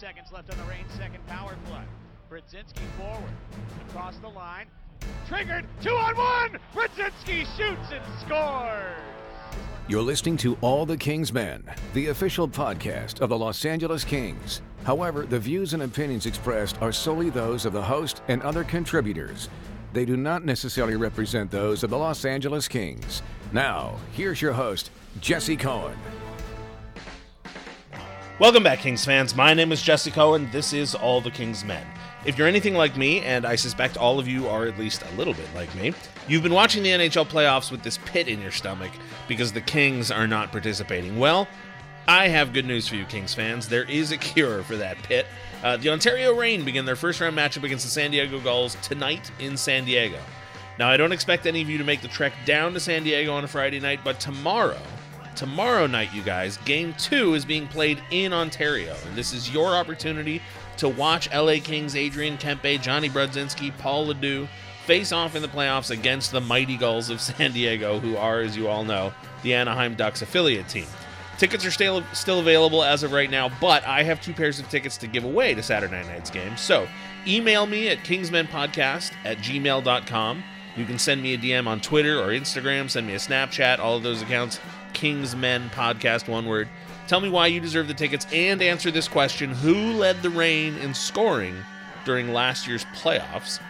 [0.00, 1.82] seconds left on the Reign second power play.
[2.30, 3.30] Brodzinski forward,
[3.86, 4.66] across the line,
[5.28, 6.58] triggered, two on one!
[6.74, 8.96] Brodzinski shoots and scores!
[9.88, 14.62] You're listening to All the Kings Men, the official podcast of the Los Angeles Kings.
[14.84, 19.50] However, the views and opinions expressed are solely those of the host and other contributors.
[19.92, 23.20] They do not necessarily represent those of the Los Angeles Kings.
[23.52, 24.90] Now, here's your host,
[25.20, 25.98] Jesse Cohen.
[28.40, 29.36] Welcome back, Kings fans.
[29.36, 30.48] My name is Jesse Cohen.
[30.50, 31.86] This is All the Kings Men.
[32.24, 35.16] If you're anything like me, and I suspect all of you are at least a
[35.18, 35.92] little bit like me,
[36.26, 38.92] you've been watching the NHL playoffs with this pit in your stomach
[39.28, 41.18] because the Kings are not participating.
[41.18, 41.48] Well,
[42.08, 43.68] I have good news for you, Kings fans.
[43.68, 45.26] There is a cure for that pit.
[45.62, 49.30] Uh, the Ontario Reign begin their first round matchup against the San Diego Gulls tonight
[49.38, 50.18] in San Diego.
[50.78, 53.34] Now, I don't expect any of you to make the trek down to San Diego
[53.34, 54.80] on a Friday night, but tomorrow,
[55.36, 58.96] tomorrow night, you guys, game two is being played in Ontario.
[59.06, 60.40] And this is your opportunity
[60.78, 64.48] to watch LA Kings Adrian Kempe, Jonny Brodzinski, Paul LaDue
[64.86, 68.56] face off in the playoffs against the mighty Gulls of San Diego, who are, as
[68.56, 70.86] you all know, the Anaheim Ducks affiliate team.
[71.38, 74.68] Tickets are still still available as of right now, but I have two pairs of
[74.68, 76.54] tickets to give away to Saturday night's game.
[76.56, 76.86] So
[77.26, 80.44] email me at kingsmenpodcast at gmail.com.
[80.76, 83.96] You can send me a DM on Twitter or Instagram, send me a Snapchat, all
[83.96, 84.60] of those accounts,
[84.92, 86.68] Kingsmen Podcast, one word.
[87.08, 90.76] Tell me why you deserve the tickets and answer this question Who led the Reign
[90.76, 91.56] in scoring
[92.04, 93.60] during last year's playoffs?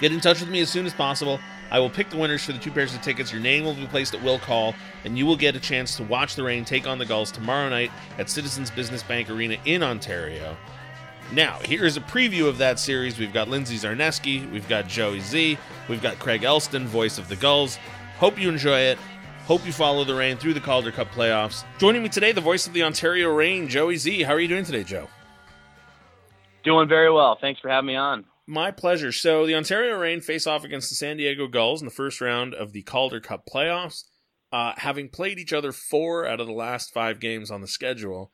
[0.00, 1.40] Get in touch with me as soon as possible.
[1.70, 3.30] I will pick the winners for the two pairs of tickets.
[3.30, 6.04] Your name will be placed at will call, and you will get a chance to
[6.04, 9.82] watch the Reign take on the Gulls tomorrow night at Citizens Business Bank Arena in
[9.82, 10.56] Ontario.
[11.32, 13.18] Now, here is a preview of that series.
[13.18, 17.36] We've got Lindsay Zarneski, we've got Joey Z, we've got Craig Elsten, voice of the
[17.36, 17.78] Gulls.
[18.16, 18.98] Hope you enjoy it.
[19.44, 21.64] Hope you follow the Reign through the Calder Cup playoffs.
[21.78, 24.22] Joining me today, the voice of the Ontario Reign, Joey Z.
[24.22, 25.08] How are you doing today, Joe?
[26.64, 27.36] Doing very well.
[27.38, 28.24] Thanks for having me on.
[28.46, 29.12] My pleasure.
[29.12, 32.54] So the Ontario Reign face off against the San Diego Gulls in the first round
[32.54, 34.04] of the Calder Cup playoffs,
[34.50, 38.32] uh, having played each other four out of the last five games on the schedule,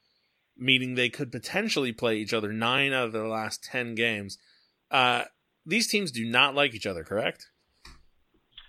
[0.57, 4.39] meaning they could potentially play each other nine out of the last ten games.
[4.91, 5.25] Uh,
[5.67, 7.49] these teams do not like each other, correct?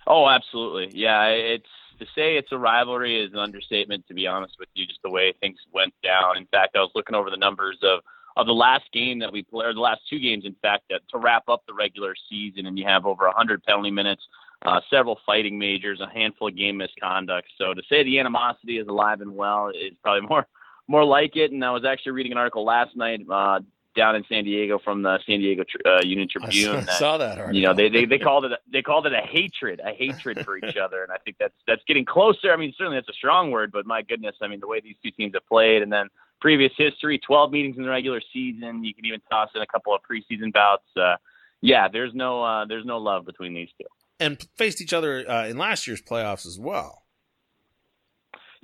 [0.06, 0.90] Oh, absolutely.
[0.98, 1.66] Yeah, it's
[1.98, 4.06] to say it's a rivalry is an understatement.
[4.08, 6.36] To be honest with you, just the way things went down.
[6.36, 8.00] In fact, I was looking over the numbers of
[8.36, 11.00] of the last game that we played, or the last two games, in fact, that,
[11.10, 14.22] to wrap up the regular season, and you have over 100 penalty minutes,
[14.66, 17.48] uh, several fighting majors, a handful of game misconduct.
[17.56, 20.46] So to say the animosity is alive and well is probably more
[20.88, 21.52] more like it.
[21.52, 23.60] And I was actually reading an article last night uh,
[23.96, 26.76] down in San Diego from the San Diego uh, Union Tribune.
[26.76, 27.38] I that, saw that.
[27.38, 27.56] Article.
[27.56, 30.56] You know, they, they they called it they called it a hatred, a hatred for
[30.56, 32.52] each other, and I think that's that's getting closer.
[32.52, 34.96] I mean, certainly that's a strong word, but my goodness, I mean, the way these
[35.02, 36.08] two teams have played, and then
[36.40, 38.84] previous history, 12 meetings in the regular season.
[38.84, 40.84] You can even toss in a couple of preseason bouts.
[40.96, 41.16] Uh,
[41.60, 43.86] yeah, there's no uh, there's no love between these two.
[44.18, 47.02] And faced each other uh, in last year's playoffs as well.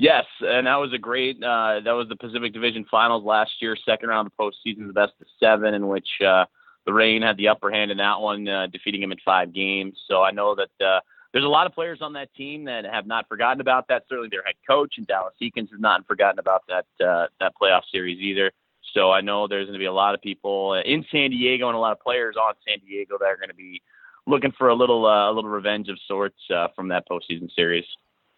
[0.02, 1.36] Yes, and that was a great.
[1.36, 4.92] Uh, that was the Pacific Division Finals last year, second round of the postseason, the
[4.92, 6.44] best of seven, in which uh,
[6.84, 9.96] the Reign had the upper hand in that one, uh, defeating him in five games.
[10.08, 10.98] So I know that uh,
[11.32, 14.02] there's a lot of players on that team that have not forgotten about that.
[14.08, 17.82] Certainly, their head coach and Dallas Eakins has not forgotten about that uh, that playoff
[17.92, 18.50] series either.
[18.94, 21.76] So I know there's going to be a lot of people in San Diego and
[21.76, 23.80] a lot of players on San Diego that are going to be
[24.26, 27.84] looking for a little uh, a little revenge of sorts uh, from that postseason series.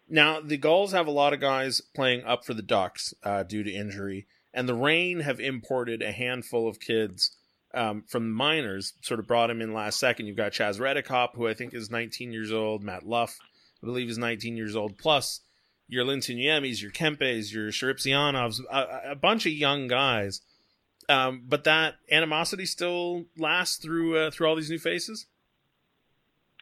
[0.07, 3.63] Now the Gulls have a lot of guys playing up for the Ducks uh, due
[3.63, 7.35] to injury, and the Reign have imported a handful of kids
[7.73, 10.27] um, from the minors, sort of brought him in last second.
[10.27, 12.83] You've got Chaz Reddekopp, who I think is 19 years old.
[12.83, 13.37] Matt Luff,
[13.83, 14.97] I believe, is 19 years old.
[14.97, 15.41] Plus,
[15.87, 20.41] your Lintuniemis, your Kempes, your Sharipzyanovs, a, a bunch of young guys.
[21.07, 25.27] Um, but that animosity still lasts through uh, through all these new faces.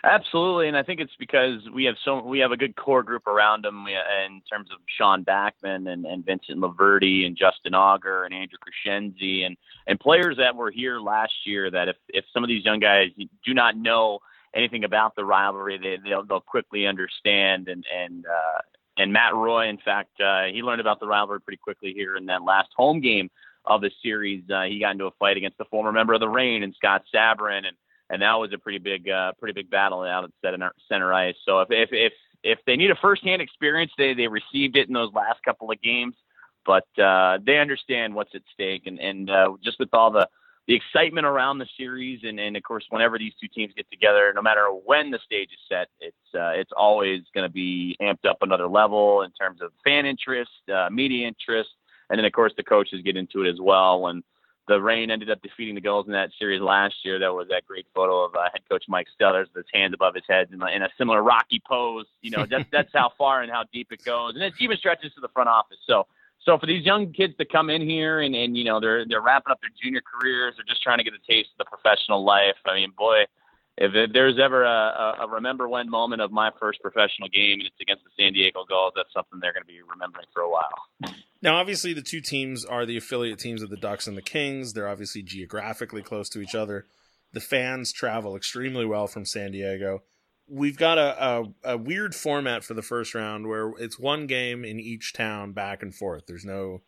[0.06, 3.25] Absolutely, and I think it's because we have so we have a good core group
[3.25, 8.34] around him in terms of Sean Backman and, and Vincent LoVerde and Justin Auger and
[8.34, 9.56] Andrew Crescenzi and
[9.88, 11.72] and players that were here last year.
[11.72, 14.19] That if if some of these young guys do not know
[14.54, 17.69] anything about the rivalry, they they'll, they'll quickly understand.
[17.69, 18.60] And and uh,
[18.98, 22.25] and Matt Roy, in fact, uh, he learned about the rivalry pretty quickly here in
[22.25, 23.30] that last home game
[23.63, 24.44] of the series.
[24.54, 27.04] Uh, he got into a fight against the former member of the Reign and Scott
[27.16, 27.77] Sabourin and
[28.13, 31.36] and that was a pretty big, uh, pretty big battle out at center, ice.
[31.45, 32.13] So if if if
[32.44, 35.81] if they need a firsthand experience, they they received it in those last couple of
[35.81, 36.13] games,
[36.63, 40.30] but uh, they understand what's at stake, and and uh, just with all the
[40.68, 44.31] the excitement around the series, and and of course, whenever these two teams get together,
[44.36, 48.30] no matter when the stage is set, it's uh, it's always going to be amped
[48.30, 51.71] up another level in terms of fan interest, uh, media interest,
[52.12, 54.01] and then of course the coaches get into it as well.
[54.01, 54.24] When
[54.68, 57.19] the Reign ended up defeating the Gulls in that series last year.
[57.19, 60.15] That was that great photo of uh, head coach Mike Stothers with his hands above
[60.15, 62.06] his head in, in a similar rocky pose.
[62.21, 65.13] You know, that's that's how far and how deep it goes, and it even stretches
[65.15, 65.80] to the front office.
[65.86, 66.07] So,
[66.42, 69.21] so for these young kids to come in here and and you know they're they're
[69.21, 72.24] wrapping up their junior careers, they're just trying to get a taste of the professional
[72.24, 72.56] life.
[72.65, 73.25] I mean, boy.
[73.78, 77.75] If, there's ever a, a remember when moment of my first professional game and it's
[77.81, 81.16] against the San Diego Gulls, that's something they're going to be remembering for a while.
[81.42, 84.74] Now, obviously, the two teams are the affiliate teams of the Ducks and the Kings.
[84.74, 86.86] They're obviously geographically close to each other.
[87.34, 90.04] The fans travel extremely well from San Diego.
[90.48, 91.44] We've got a, a,
[91.74, 95.81] a, weird format for the first round where it's one game in each town back
[95.81, 96.25] and forth.
[96.28, 96.81] There's no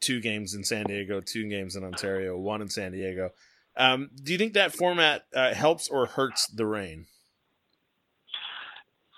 [0.00, 3.30] two games in San Diego, two games in Ontario, one in San Diego.
[3.76, 7.06] Um, do you think that format uh, helps or hurts the Reign?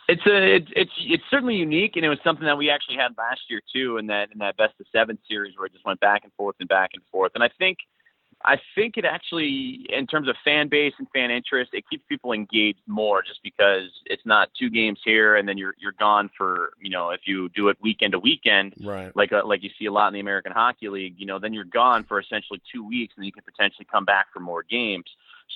[0.08, 3.12] It's a it's it's it's certainly unique, and it was something that we actually had
[3.18, 6.00] last year too, in that in that best of seven series where it just went
[6.00, 7.32] back and forth and back and forth.
[7.34, 7.78] And I think
[8.44, 12.32] I think it actually, in terms of fan base and fan interest, it keeps people
[12.32, 16.72] engaged more, just because it's not two games here and then you're you're gone for
[16.80, 19.14] you know if you do it weekend to weekend, right?
[19.16, 21.38] Like a, uh, like you see a lot in the American Hockey League, you know,
[21.38, 24.62] then you're gone for essentially two weeks, and you can potentially come back for more
[24.62, 25.06] games.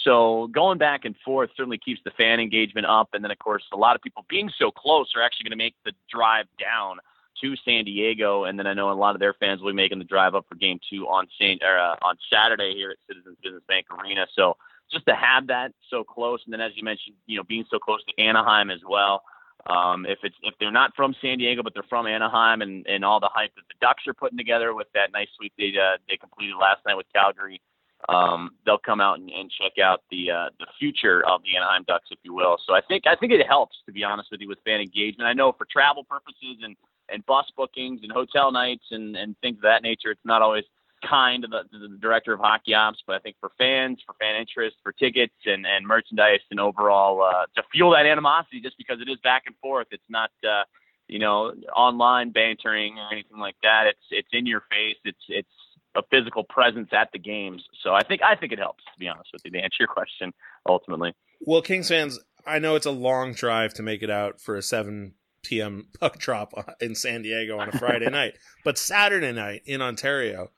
[0.05, 3.11] So going back and forth certainly keeps the fan engagement up.
[3.12, 5.64] And then, of course, a lot of people being so close are actually going to
[5.64, 6.99] make the drive down
[7.43, 8.44] to San Diego.
[8.44, 10.47] And then I know a lot of their fans will be making the drive up
[10.49, 14.27] for Game Two on Saint or uh, on Saturday here at Citizens Business Bank Arena.
[14.35, 14.56] So
[14.91, 17.79] just to have that so close, and then as you mentioned, you know, being so
[17.79, 19.23] close to Anaheim as well.
[19.65, 23.05] Um, if it's if they're not from San Diego but they're from Anaheim and, and
[23.05, 25.99] all the hype that the Ducks are putting together with that nice sweep they uh,
[26.09, 27.61] they completed last night with Calgary,
[28.09, 31.85] um, they'll come out and, and check out the uh, the future of the Anaheim
[31.87, 32.59] Ducks, if you will.
[32.67, 35.29] So I think I think it helps to be honest with you with fan engagement.
[35.29, 36.77] I know for travel purposes and
[37.09, 40.65] and bus bookings and hotel nights and and things of that nature, it's not always
[41.09, 44.15] kind to the, to the director of hockey ops, but I think for fans, for
[44.21, 48.79] fan interest, for tickets and and merchandise and overall uh, to fuel that animosity, just
[48.79, 50.31] because it is back and forth, it's not.
[50.47, 50.65] Uh,
[51.09, 53.85] you know, online bantering or anything like that.
[53.87, 54.97] It's it's in your face.
[55.05, 55.49] It's it's
[55.95, 57.63] a physical presence at the games.
[57.83, 59.89] So I think I think it helps to be honest with you to answer your
[59.89, 60.33] question
[60.67, 61.15] ultimately.
[61.41, 64.63] Well, Kings fans, I know it's a long drive to make it out for a
[64.63, 65.89] 7 p.m.
[66.00, 68.35] puck drop in San Diego on a Friday night,
[68.65, 70.50] but Saturday night in Ontario,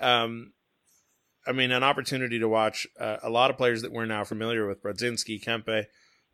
[0.00, 0.52] um,
[1.46, 4.66] I mean, an opportunity to watch uh, a lot of players that we're now familiar
[4.66, 5.86] with: Brodzinski, Kempe,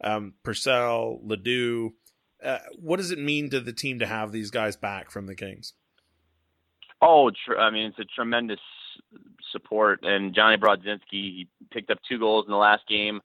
[0.03, 1.91] um, Purcell, LaDue.
[2.43, 5.35] Uh, what does it mean to the team to have these guys back from the
[5.35, 5.73] Kings?
[7.01, 8.61] Oh, tr- I mean, it's a tremendous
[9.53, 10.01] support.
[10.03, 13.21] And Jonny Brodzinski, he picked up two goals in the last game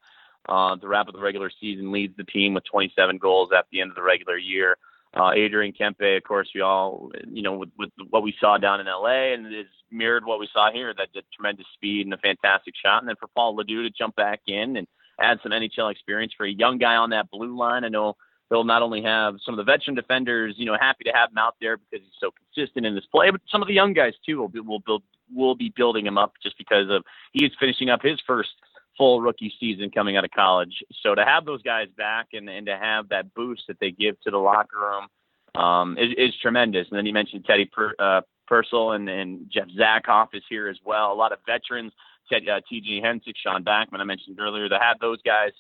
[0.50, 3.82] uh, to wrap up the regular season, leads the team with 27 goals at the
[3.82, 4.78] end of the regular year.
[5.14, 8.80] Uh, Adrian Kempe, of course, we all, you know, with, with what we saw down
[8.80, 12.18] in LA and it's mirrored what we saw here, that did tremendous speed and a
[12.18, 13.02] fantastic shot.
[13.02, 14.88] And then for Paul LaDue to jump back in and
[15.20, 17.84] add some NHL experience for a young guy on that blue line.
[17.84, 18.16] I know
[18.50, 21.38] they'll not only have some of the veteran defenders, you know, happy to have him
[21.38, 24.14] out there because he's so consistent in this play, but some of the young guys
[24.26, 25.04] too will be, will build
[25.34, 28.50] will be building him up just because of he is finishing up his first
[28.98, 30.84] full rookie season coming out of college.
[31.02, 34.20] So to have those guys back and and to have that boost that they give
[34.22, 35.08] to the locker room
[35.56, 36.88] um, is, is tremendous.
[36.90, 40.78] And then you mentioned Teddy per, uh, Purcell and, and Jeff Zatkoff is here as
[40.86, 41.12] well.
[41.12, 41.94] A lot of veterans,
[42.30, 43.02] Ted, uh, T.J.
[43.02, 45.52] Hensick, Sean Backman, I mentioned earlier, to have those guys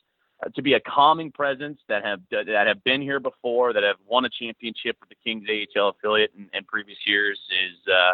[0.46, 3.98] uh, to be a calming presence that have that have been here before, that have
[4.06, 8.14] won a championship with the Kings AHL affiliate in, in previous years is uh,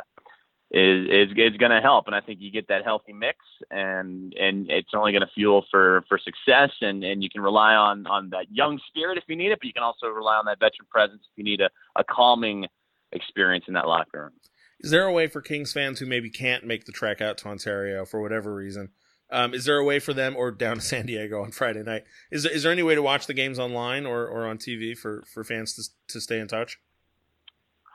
[0.72, 2.08] is is, is going to help.
[2.08, 3.40] And I think you get that healthy mix,
[3.72, 6.72] and and it's only going to fuel for for success.
[6.82, 9.68] And and you can rely on on that young spirit if you need it, but
[9.68, 12.68] you can also rely on that veteran presence if you need a, a calming
[13.12, 14.32] experience in that locker room.
[14.80, 17.48] Is there a way for Kings fans who maybe can't make the trek out to
[17.48, 18.90] Ontario for whatever reason?
[19.30, 22.04] Um, is there a way for them, or down to San Diego on Friday night?
[22.32, 24.98] Is there, is there any way to watch the games online or, or on TV
[24.98, 26.80] for, for fans to, to stay in touch?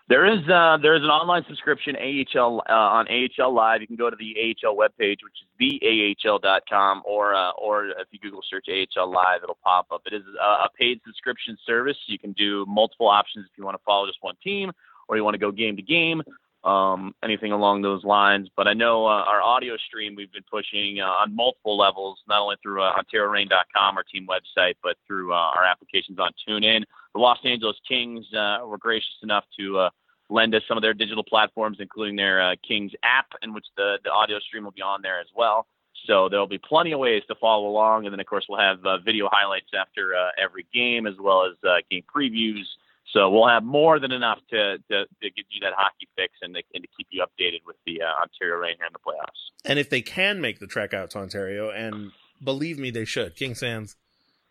[0.08, 3.80] There is uh, there is an online subscription AHL uh, on AHL Live.
[3.80, 8.18] You can go to the AHL webpage, which is theahl.com, or uh, or if you
[8.18, 10.02] Google search AHL Live, it'll pop up.
[10.06, 11.96] It is a, paid subscription service.
[12.06, 14.72] You can do multiple options if you want to follow just one team,
[15.08, 16.22] or you want to go game to game
[16.64, 18.48] um, anything along those lines.
[18.56, 22.40] But I know uh, our audio stream we've been pushing uh, on multiple levels, not
[22.40, 26.84] only through uh, OntarioReign.com, our team website, but through uh, our applications on TuneIn.
[27.14, 29.90] The Los Angeles Kings uh, were gracious enough to uh,
[30.30, 33.98] lend us some of their digital platforms, including their uh, Kings app, in which the,
[34.04, 35.66] the audio stream will be on there as well.
[36.06, 38.84] So there'll be plenty of ways to follow along, and then of course we'll have
[38.84, 42.64] uh, video highlights after uh, every game, as well as uh, game previews,
[43.12, 46.54] So we'll have more than enough to to, to give you that hockey fix and
[46.54, 49.50] to, and to keep you updated with the Ontario Reign here in the playoffs.
[49.64, 53.36] And if they can make the trek out to Ontario, and believe me, they should.
[53.36, 53.96] Kings fans,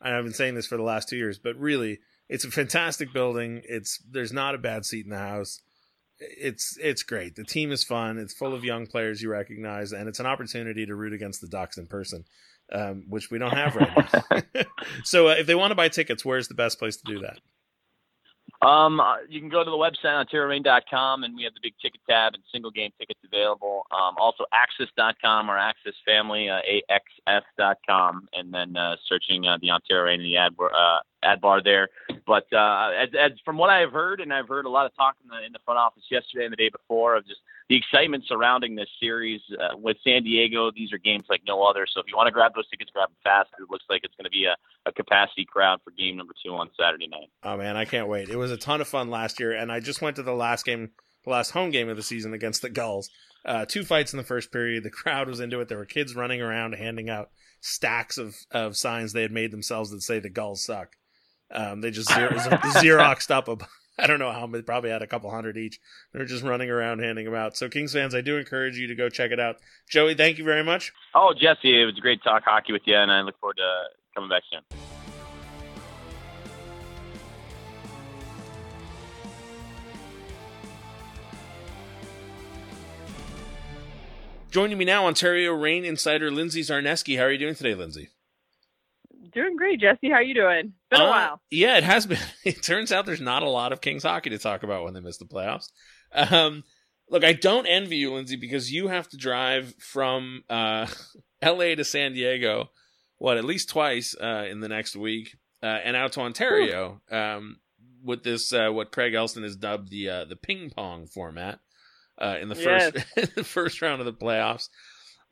[0.02, 2.00] I've been saying this for the last two years, but really,
[2.32, 3.62] it's a fantastic building.
[3.66, 5.60] It's there's not a bad seat in the house.
[6.18, 7.36] It's it's great.
[7.36, 8.18] The team is fun.
[8.18, 11.48] It's full of young players you recognize, and it's an opportunity to root against the
[11.48, 12.24] Ducks in person,
[12.72, 14.64] um, which we don't have right now.
[15.04, 17.40] so, uh, if they want to buy tickets, where's the best place to do that?
[18.66, 22.00] Um, uh, you can go to the website OntarioReign.com, and we have the big ticket
[22.10, 23.88] tab and single game tickets available.
[23.92, 26.60] Um, also Axis.com or Axis Family, uh,
[27.28, 31.62] AXS.com, and then uh, searching uh, the Ontario Reign in the ad, uh, ad bar
[31.64, 31.90] there.
[32.26, 34.96] But uh, as, as from what I have heard, and I've heard a lot of
[34.96, 37.78] talk in the, in the front office yesterday and the day before of just the
[37.78, 40.72] excitement surrounding this series uh, with San Diego.
[40.72, 41.86] These are games like no other.
[41.92, 43.50] So if you want to grab those tickets, grab them fast.
[43.60, 44.56] It looks like it's going to be a,
[44.88, 47.30] a capacity crowd for game number two on Saturday night.
[47.44, 48.30] Oh man, I can't wait!
[48.30, 50.66] It was a ton of fun last year, and I just went to the last
[50.66, 50.92] game,
[51.24, 53.10] the last home game of the season against the Gulls.
[53.44, 54.84] Uh, two fights in the first period.
[54.84, 55.68] The crowd was into it.
[55.68, 57.30] There were kids running around handing out
[57.62, 60.96] stacks of, of signs they had made themselves that say the Gulls suck.
[61.54, 63.58] Um, they just xer- xeroxed up a,
[64.00, 65.80] I don't know how many, probably had a couple hundred each.
[66.14, 67.58] They're just running around handing them out.
[67.58, 69.58] So Kings fans, I do encourage you to go check it out.
[69.90, 70.94] Joey, thank you very much.
[71.14, 73.58] Oh, Jesse, it was a great to talk hockey with you, and I look forward
[73.58, 73.84] to
[74.16, 74.62] coming back soon.
[84.52, 87.18] Joining me now, Ontario Reign insider Lindsay Zarneski.
[87.18, 88.10] How are you doing today, Lindsay?
[89.72, 90.10] Great, Jesse.
[90.12, 90.74] How you doing?
[90.90, 91.42] Been a Uh, while.
[91.50, 92.18] Yeah, it has been.
[92.46, 95.00] It turns out there's not a lot of Kings hockey to talk about when they
[95.00, 95.70] miss the playoffs.
[96.14, 96.64] Um,
[97.10, 100.88] look, I don't envy you, Lindsay, because you have to drive from uh,
[101.42, 101.76] L.A.
[101.76, 102.70] to San Diego,
[103.18, 107.58] what at least twice uh, in the next week, uh, and out to Ontario um,
[108.04, 111.60] with this uh, what Craig Elsten has dubbed the uh, the ping pong format
[112.22, 112.94] uh, in the first
[113.36, 114.68] the first round of the playoffs.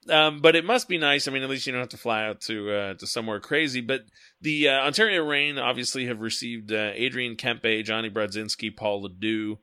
[0.07, 1.27] Um, but it must be nice.
[1.27, 3.81] I mean, at least you don't have to fly out to uh, to somewhere crazy.
[3.81, 4.05] But
[4.41, 9.57] the uh, Ontario Reign obviously have received uh, Adrian Kempe, Jonny Brodzinski, Paul LaDue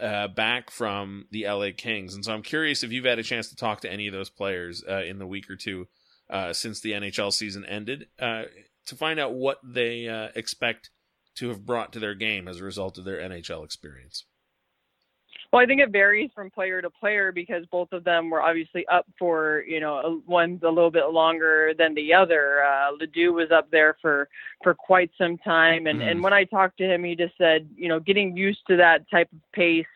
[0.00, 3.50] uh, back from the LA Kings, and so I'm curious if you've had a chance
[3.50, 5.86] to talk to any of those players uh, in the week or two
[6.30, 10.90] uh, since the NHL season ended to find out what they expect
[11.36, 14.24] to have brought to their game as a result of their NHL experience.
[15.54, 18.84] Well, I think it varies from player to player because both of them were obviously
[18.88, 22.64] up for, you know, one's a little bit longer than the other.
[22.64, 24.28] Uh, LaDue was up there for
[24.64, 26.10] for quite some time, and Mhm.
[26.10, 29.08] and when I talked to him, he just said, you know, getting used to that
[29.08, 29.86] type of pace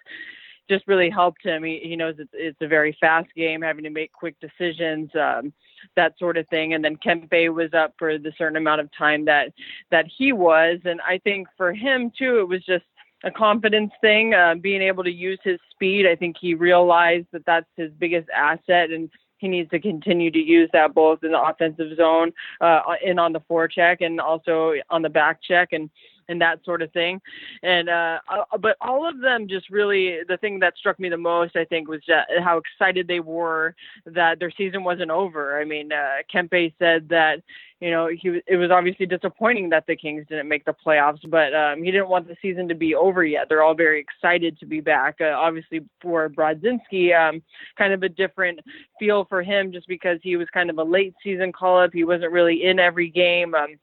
[0.70, 1.64] just really helped him.
[1.64, 5.52] He, he knows it's, it's a very fast game, having to make quick decisions, um,
[5.96, 6.74] that sort of thing.
[6.74, 9.52] And then Kempe was up for the certain amount of time that
[9.90, 12.84] that he was, and I think for him too, it was just
[13.24, 16.06] a confidence thing, uh, being able to use his speed.
[16.06, 20.38] I think he realized that that's his biggest asset, and he needs to continue to
[20.38, 25.02] use that both in the offensive zone, uh, and on the forecheck, and also on
[25.02, 25.90] the back check, and
[26.28, 27.20] and that sort of thing.
[27.62, 31.16] And uh, uh, but all of them just really the thing that struck me the
[31.16, 32.00] most, I think, was
[32.42, 33.74] how excited they were
[34.06, 35.60] that their season wasn't over.
[35.60, 37.42] I mean, uh, Kempe said that
[37.80, 41.54] you know, he it was obviously disappointing that the Kings didn't make the playoffs, but
[41.54, 43.48] um, he didn't want the season to be over yet.
[43.48, 45.16] They're all very excited to be back.
[45.20, 47.40] Uh, obviously, for Brodzinski, um,
[47.76, 48.58] kind of a different
[48.98, 51.90] feel for him just because he was kind of a late season call up.
[51.92, 53.54] He wasn't really in every game.
[53.54, 53.76] Um,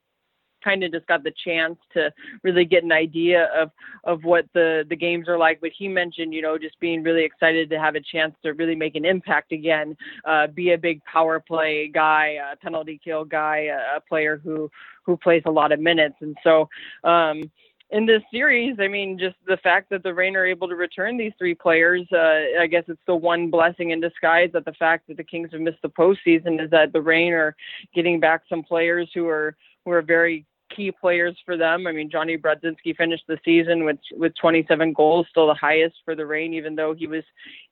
[0.66, 2.12] kind of just got the chance to
[2.44, 3.70] really get an idea of
[4.04, 5.62] of what the the games are like.
[5.62, 8.76] But he mentioned you know just being really excited to have a chance to really
[8.76, 9.96] make an impact again
[10.26, 14.70] uh be a big power play guy a penalty kill guy a, a player who
[15.06, 16.16] who plays a lot of minutes.
[16.22, 16.68] And so
[17.04, 17.52] um
[17.92, 21.18] in this series, I mean, just the fact that the Reign are able to return
[21.18, 25.08] these three players, uh, I guess it's the one blessing in disguise that the fact
[25.08, 27.56] that the Kings have missed the postseason is that the Reign are
[27.94, 29.56] getting back some players who are
[29.86, 31.88] who are very key players for them.
[31.88, 36.16] I mean, Jonny Brodzinski finished the season with with 27 goals, still the highest for
[36.16, 37.24] the Reign, even though he was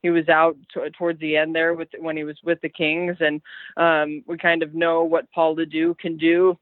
[0.02, 3.18] he was out t- towards the end there with when he was with the Kings,
[3.20, 3.42] and
[3.78, 6.58] um, we kind of know what Paul LaDue can do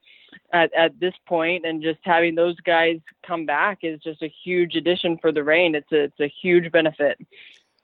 [0.53, 4.75] at at this point, and just having those guys come back is just a huge
[4.75, 5.75] addition for the Reign.
[5.75, 7.17] It's a it's a huge benefit.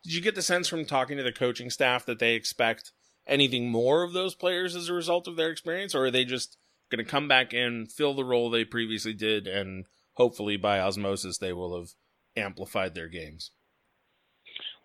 [0.03, 2.91] Did you get the sense from talking to the coaching staff that they expect
[3.25, 6.57] anything more of those players as a result of their experience, or are they just
[6.89, 11.37] going to come back and fill the role they previously did, and hopefully by osmosis
[11.37, 11.89] they will have
[12.35, 13.51] amplified their games?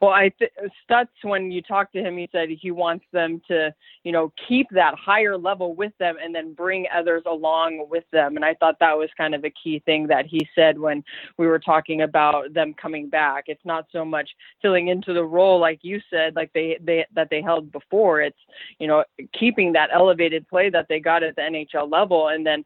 [0.03, 0.51] Well, I th-
[0.91, 4.67] Stutz, when you talked to him, he said he wants them to, you know, keep
[4.73, 8.35] that higher level with them and then bring others along with them.
[8.35, 11.05] And I thought that was kind of a key thing that he said when
[11.39, 13.45] we were talking about them coming back.
[13.47, 14.29] It's not so much
[14.61, 18.23] filling into the role like you said, like they they that they held before.
[18.23, 18.41] It's
[18.81, 19.05] you know
[19.39, 22.65] keeping that elevated play that they got at the NHL level and then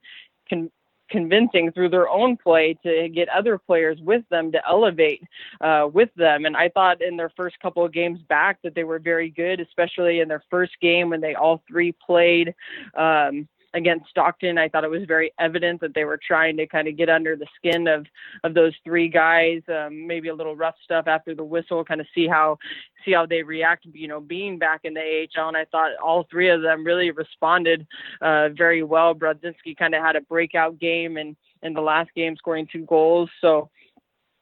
[0.49, 0.71] can
[1.11, 5.23] convincing through their own play to get other players with them to elevate
[5.61, 6.45] uh, with them.
[6.45, 9.61] And I thought in their first couple of games back that they were very good,
[9.61, 12.55] especially in their first game when they all three played.
[12.97, 16.89] Um, against Stockton, I thought it was very evident that they were trying to kind
[16.89, 18.07] of get under the skin of
[18.43, 19.61] of those three guys.
[19.69, 22.59] Um, maybe a little rough stuff after the whistle, kind of see how
[23.05, 23.87] see how they react.
[23.93, 27.11] You know, being back in the AHL, and I thought all three of them really
[27.11, 27.87] responded
[28.23, 29.15] uh, very well.
[29.15, 33.31] Brodzinski kind of had a breakout game, and in the last game, scoring two goals.
[33.41, 33.71] So.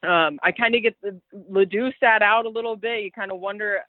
[0.03, 1.19] Um, I kind of get the
[1.51, 3.01] LaDue sat out a little bit.
[3.03, 3.79] You kind of wonder,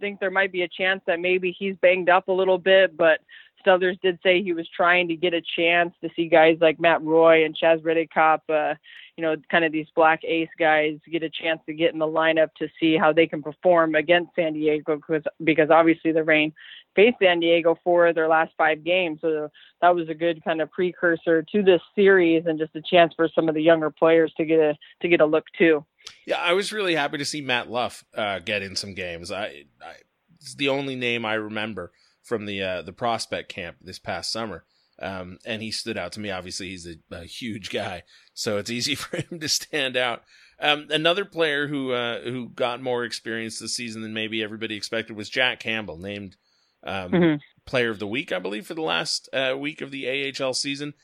[0.00, 3.20] think there might be a chance that maybe he's banged up a little bit, but
[3.64, 7.02] Stothers did say he was trying to get a chance to see guys like Matt
[7.02, 8.74] Roy and Chaz Reddekopp, uh,
[9.16, 12.06] you know, kind of these black ace guys get a chance to get in the
[12.06, 16.52] lineup to see how they can perform against San Diego because because obviously the Reign
[16.96, 19.20] faced San Diego for their last five games.
[19.20, 19.48] So
[19.80, 23.28] that was a good kind of precursor to this series and just a chance for
[23.34, 25.84] some of the younger players to get a to get a look too.
[26.26, 29.30] Yeah, I was really happy to see Matt Luff uh, get in some games.
[29.30, 29.94] I, I
[30.40, 31.92] it's the only name I remember
[32.30, 34.64] from the uh, the prospect camp this past summer.
[35.02, 36.30] Um, and he stood out to me.
[36.30, 38.02] Obviously, he's a, a, huge guy,
[38.34, 40.22] so it's easy for him to stand out.
[40.60, 45.16] Um, another player who uh, who got more experience this season than maybe everybody expected
[45.16, 46.36] was Jack Campbell, named
[46.84, 47.36] um, mm-hmm.
[47.66, 50.94] Player of the Week, I believe, for the last uh, week of the AHL season.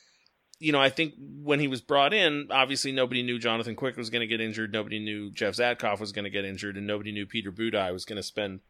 [0.58, 4.10] You know, I think when he was brought in, obviously nobody knew Jonathan Quick was
[4.10, 7.12] going to get injured, nobody knew Jeff Zatkoff was going to get injured, and nobody
[7.12, 8.60] knew Peter Budaj was going to spend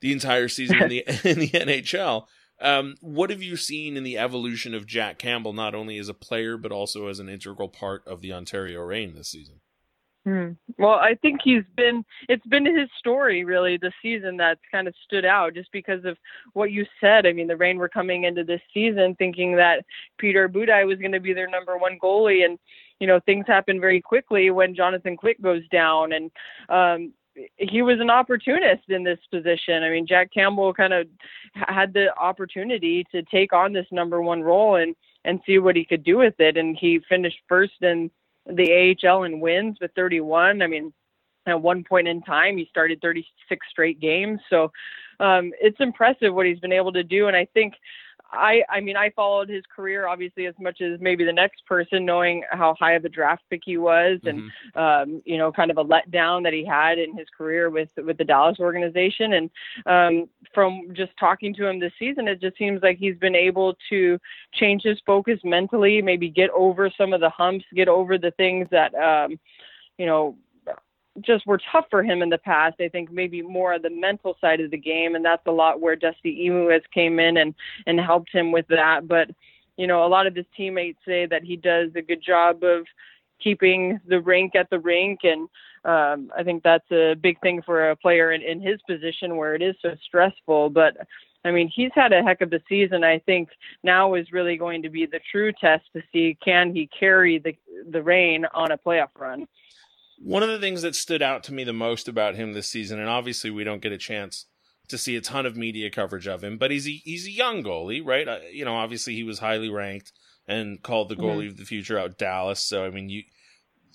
[0.00, 2.26] the entire season in the in the NHL.
[2.60, 6.14] Um, what have you seen in the evolution of Jack Campbell, not only as a
[6.14, 9.60] player but also as an integral part of the Ontario Reign this season?
[10.28, 10.50] Hmm.
[10.76, 12.04] Well, I think he's been.
[12.28, 16.18] It's been his story really this season that's kind of stood out, just because of
[16.52, 17.24] what you said.
[17.24, 19.86] I mean, the Reign were coming into this season thinking that
[20.18, 22.58] Peter Budaj was going to be their number one goalie, and
[23.00, 26.30] you know things happen very quickly when Jonathan Quick goes down, and
[26.68, 27.14] um,
[27.56, 29.82] he was an opportunist in this position.
[29.82, 31.06] I mean, Jack Campbell kind of
[31.54, 35.84] had the opportunity to take on this number one role and and see what he
[35.84, 36.56] could do with it.
[36.56, 38.10] And he finished first in
[38.46, 40.62] the AHL in wins with 31.
[40.62, 40.92] I mean,
[41.46, 44.40] at one point in time, he started 36 straight games.
[44.48, 44.70] So
[45.20, 47.26] um, it's impressive what he's been able to do.
[47.26, 47.74] And I think
[48.30, 52.04] I I mean I followed his career obviously as much as maybe the next person,
[52.04, 54.78] knowing how high of a draft pick he was, and mm-hmm.
[54.78, 58.18] um, you know kind of a letdown that he had in his career with with
[58.18, 59.32] the Dallas organization.
[59.34, 59.50] And
[59.86, 63.76] um, from just talking to him this season, it just seems like he's been able
[63.88, 64.18] to
[64.52, 68.68] change his focus mentally, maybe get over some of the humps, get over the things
[68.70, 69.38] that um,
[69.96, 70.36] you know
[71.20, 72.80] just were tough for him in the past.
[72.80, 75.80] I think maybe more of the mental side of the game, and that's a lot
[75.80, 77.54] where Dusty Imoo has came in and
[77.86, 79.08] and helped him with that.
[79.08, 79.30] But
[79.76, 82.86] you know, a lot of his teammates say that he does a good job of
[83.42, 85.48] keeping the rink at the rink, and
[85.84, 89.54] um, I think that's a big thing for a player in, in his position where
[89.54, 90.70] it is so stressful.
[90.70, 90.96] But
[91.44, 93.04] I mean, he's had a heck of a season.
[93.04, 93.50] I think
[93.82, 97.56] now is really going to be the true test to see can he carry the
[97.90, 99.46] the Reign on a playoff run.
[100.20, 102.98] One of the things that stood out to me the most about him this season,
[102.98, 104.46] and obviously we don't get a chance
[104.88, 107.62] to see a ton of media coverage of him, but he's a, he's a young
[107.62, 108.26] goalie, right?
[108.26, 110.12] Uh, you know, obviously he was highly ranked
[110.46, 111.48] and called the goalie mm-hmm.
[111.48, 112.60] of the future out Dallas.
[112.60, 113.22] So I mean, you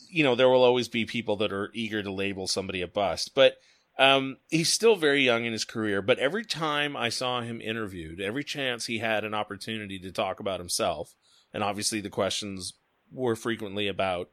[0.10, 3.32] you know, there will always be people that are eager to label somebody a bust,
[3.34, 3.58] but
[3.98, 6.02] um, he's still very young in his career.
[6.02, 10.40] But every time I saw him interviewed, every chance he had an opportunity to talk
[10.40, 11.16] about himself,
[11.54, 12.74] and obviously the questions
[13.12, 14.30] were frequently about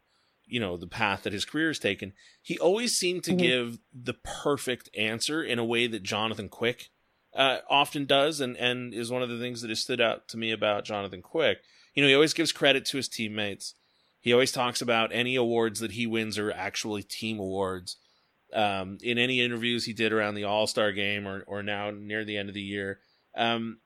[0.50, 3.38] you know the path that his career has taken he always seemed to mm-hmm.
[3.38, 6.90] give the perfect answer in a way that jonathan quick
[7.34, 10.36] uh, often does and and is one of the things that has stood out to
[10.36, 11.58] me about jonathan quick.
[11.94, 13.74] You know he always gives credit to his teammates.
[14.20, 17.96] He always talks about any awards that he wins are actually team awards.
[18.52, 22.36] Um, in any interviews he did around the all-star game or, or now near the
[22.36, 22.98] end of the year
[23.36, 23.78] um,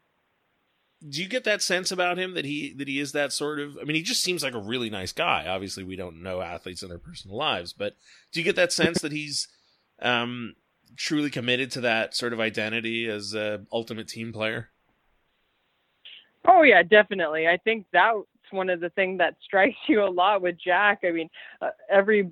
[1.09, 3.77] do you get that sense about him that he that he is that sort of
[3.81, 6.83] i mean he just seems like a really nice guy obviously we don't know athletes
[6.83, 7.95] in their personal lives but
[8.33, 9.49] do you get that sense that he's
[10.01, 10.55] um
[10.97, 14.71] truly committed to that sort of identity as a ultimate team player
[16.47, 18.19] oh yeah definitely i think that's
[18.51, 21.29] one of the things that strikes you a lot with jack i mean
[21.61, 22.31] uh, every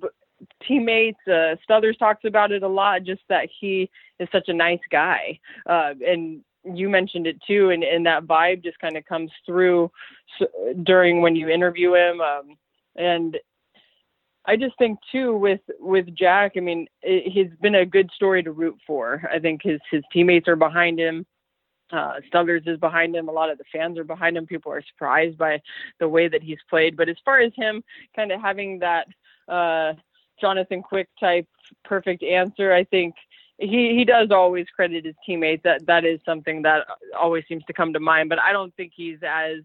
[0.67, 1.19] teammates.
[1.27, 5.39] Uh, Stothers talks about it a lot, just that he is such a nice guy.
[5.65, 9.91] Uh, and you mentioned it too, and, and that vibe just kind of comes through
[10.83, 12.21] during when you interview him.
[12.21, 12.57] Um,
[12.95, 13.37] and
[14.45, 16.53] I just think too with with Jack.
[16.57, 19.23] I mean, it, he's been a good story to root for.
[19.31, 21.25] I think his his teammates are behind him.
[21.91, 23.29] Uh, Stothers is behind him.
[23.29, 24.47] A lot of the fans are behind him.
[24.47, 25.61] People are surprised by
[25.99, 26.97] the way that he's played.
[26.97, 27.83] But as far as him
[28.15, 29.07] kind of having that
[29.47, 29.93] uh,
[30.41, 31.47] Jonathan Quick type
[31.85, 33.13] perfect answer, I think
[33.65, 35.63] he he does always credit his teammates.
[35.63, 36.85] That that is something that
[37.19, 38.29] always seems to come to mind.
[38.29, 39.59] But I don't think he's as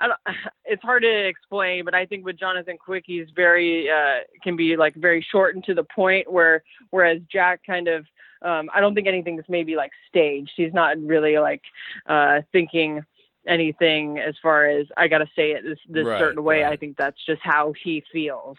[0.00, 0.18] I don't,
[0.64, 4.76] it's hard to explain, but I think with Jonathan Quick, he's very uh, can be
[4.76, 6.30] like very short and to the point.
[6.30, 8.06] Where whereas Jack kind of,
[8.42, 10.52] um, I don't think anything's maybe like staged.
[10.56, 11.62] He's not really like
[12.06, 13.04] uh, thinking
[13.46, 16.62] anything as far as I got to say it this this right, certain way.
[16.62, 16.72] Right.
[16.72, 18.56] I think that's just how he feels.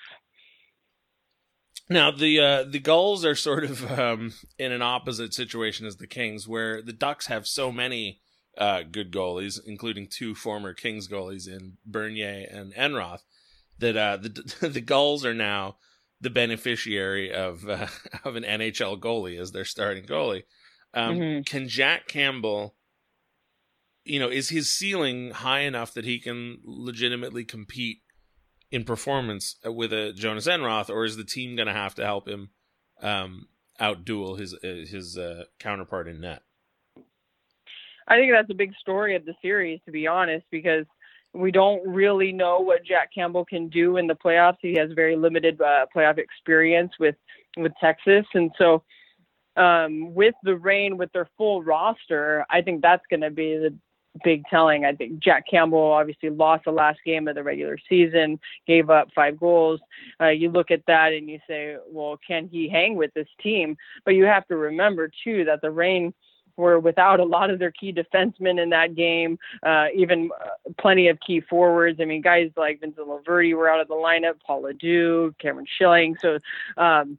[1.90, 6.08] Now the uh, the Gulls are sort of um, in an opposite situation as the
[6.08, 8.20] Kings, where the Ducks have so many
[8.58, 13.22] uh, good goalies, including two former Kings goalies in Bernier and Enroth,
[13.80, 15.78] that uh, the the Gulls are now
[16.20, 17.88] the beneficiary of uh,
[18.26, 20.44] of an NHL goalie as their starting goalie.
[20.94, 21.42] Um, mm-hmm.
[21.44, 22.76] Can Jack Campbell,
[24.04, 28.00] you know, is his ceiling high enough that he can legitimately compete
[28.72, 32.28] in performance with a Jonas Enroth, or is the team going to have to help
[32.28, 32.50] him
[33.02, 33.48] um,
[33.80, 36.42] outduel his his uh, counterpart in net?
[38.08, 40.86] I think that's a big story of the series, to be honest, because
[41.34, 44.58] we don't really know what Jack Campbell can do in the playoffs.
[44.62, 47.16] He has very limited uh, playoff experience with
[47.58, 48.84] with Texas, and so
[49.56, 53.76] um, with the Reign, with their full roster, I think that's going to be the
[54.24, 54.86] big telling.
[54.86, 59.10] I think Jack Campbell obviously lost the last game of the regular season, gave up
[59.16, 59.80] five goals.
[60.20, 63.78] Uh, you look at that and you say, well, can he hang with this team?
[64.06, 66.14] But you have to remember too that the Reign
[66.58, 71.08] were without a lot of their key defensemen in that game, uh, even uh, plenty
[71.08, 72.00] of key forwards.
[72.02, 76.18] I mean, guys like Vincent LoVerde were out of the lineup, Paul LaDue, Cameron Schilling.
[76.20, 76.40] So
[76.78, 77.18] um,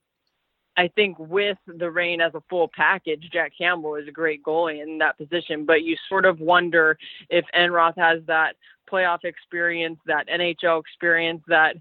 [0.78, 4.80] I think with the Reign as a full package, Jack Campbell is a great goalie
[4.80, 5.66] in that position.
[5.66, 6.96] But you sort of wonder
[7.28, 8.54] if Enroth has that
[8.88, 11.74] playoff experience, that NHL experience that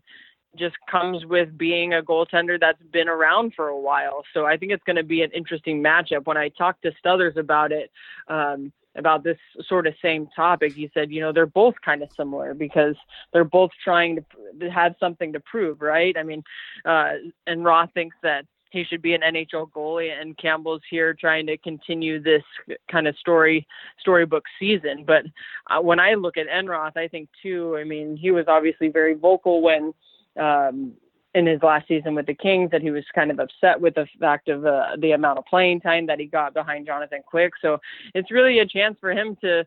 [0.58, 4.24] just comes with being a goaltender that's been around for a while.
[4.34, 6.26] So I think it's going to be an interesting matchup.
[6.26, 7.92] When I talked to Stothers about it,
[8.28, 12.10] um, about this sort of same topic, he said, you know, they're both kind of
[12.18, 12.96] similar because
[13.32, 14.26] they're both trying
[14.60, 16.18] to have something to prove, right?
[16.18, 16.44] I mean,
[16.84, 17.12] uh,
[17.48, 22.22] Enroth thinks that he should be an NHL goalie, and Campbell's here trying to continue
[22.22, 22.44] this
[22.92, 23.68] kind of story
[24.00, 25.04] storybook season.
[25.06, 25.26] But
[25.70, 27.78] uh, when I look at Enroth, I think too.
[27.78, 29.94] I mean, he was obviously very vocal when
[30.40, 30.94] um,
[31.34, 34.08] in his last season with the Kings that he was kind of upset with the
[34.20, 37.54] fact of uh, the amount of playing time that he got behind Jonathan Quick.
[37.62, 37.80] So
[38.16, 39.66] it's really a chance for him to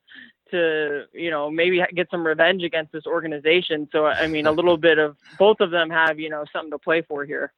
[0.51, 3.89] to you know maybe get some revenge against this organization.
[3.93, 6.79] So I mean a little bit of both of them have you know something to
[6.79, 7.53] play for here.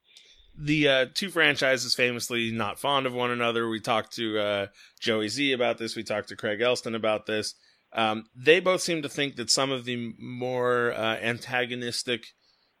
[0.55, 3.67] The uh, two franchises famously not fond of one another.
[3.67, 4.67] We talked to uh,
[4.99, 5.95] Joey Z about this.
[5.95, 7.55] We talked to Craig Elsten about this.
[7.91, 12.25] Um, they both seem to think that some of the more uh, antagonistic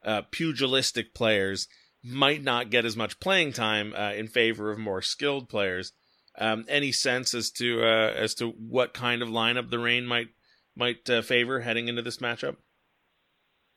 [0.05, 1.67] uh, pugilistic players
[2.03, 5.93] might not get as much playing time uh, in favor of more skilled players.
[6.37, 10.27] Um, any sense as to uh, as to what kind of lineup the Reign might
[10.75, 12.57] might favor heading into this matchup?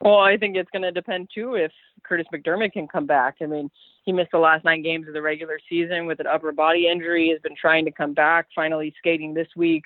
[0.00, 1.72] Well, I think it's going to depend too if
[2.09, 3.37] Kurtis MacDermid can come back.
[3.40, 3.70] I mean,
[4.04, 7.30] he missed the last nine games of the regular season with an upper body injury.
[7.30, 8.46] Has been trying to come back.
[8.54, 9.85] Finally skating this week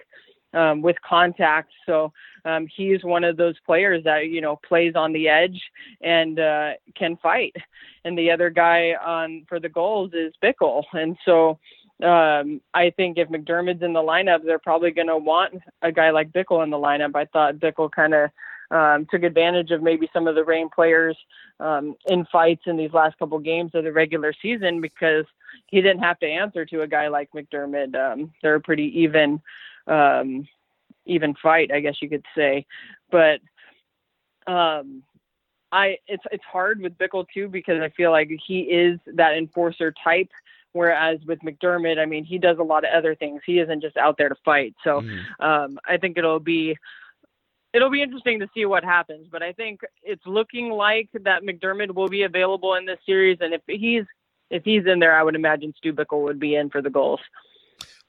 [0.53, 1.71] um, with contact.
[1.87, 2.13] So
[2.45, 5.61] um, he's one of those players that you know plays on the edge
[6.01, 7.55] and uh, can fight.
[8.05, 11.59] And the other guy on for the Gulls is Bickel, and so.
[12.03, 16.09] Um, I think if MacDermid's in the lineup, they're probably going to want a guy
[16.13, 17.15] like Bickel in the lineup.
[17.15, 18.31] I thought Bickel kind of
[18.71, 21.17] um, took advantage of maybe some of the Reign players
[21.59, 25.25] um, in fights in these last couple games of the regular season because
[25.67, 27.95] he didn't have to answer to a guy like MacDermid.
[27.95, 29.41] Um, they're a pretty even
[29.87, 30.47] um,
[31.07, 32.67] even fight, I guess you could say.
[33.11, 33.41] But
[34.47, 35.03] um,
[35.73, 39.93] I it's it's hard with Bickel too because I feel like he is that enforcer
[40.03, 40.31] type.
[40.73, 43.43] Whereas with MacDermid, I mean, he does a lot of other things.
[43.45, 44.77] He isn't just out there to fight.
[44.85, 45.19] So mm.
[45.41, 46.77] um, I think it'll be
[47.73, 49.29] it'll be interesting to see what happens.
[49.31, 53.55] But I think it's looking like that MacDermid will be available in this series, and
[53.55, 54.05] if he's
[54.51, 57.21] if he's in there, I would imagine Stu Bickel would be in for the Gulls.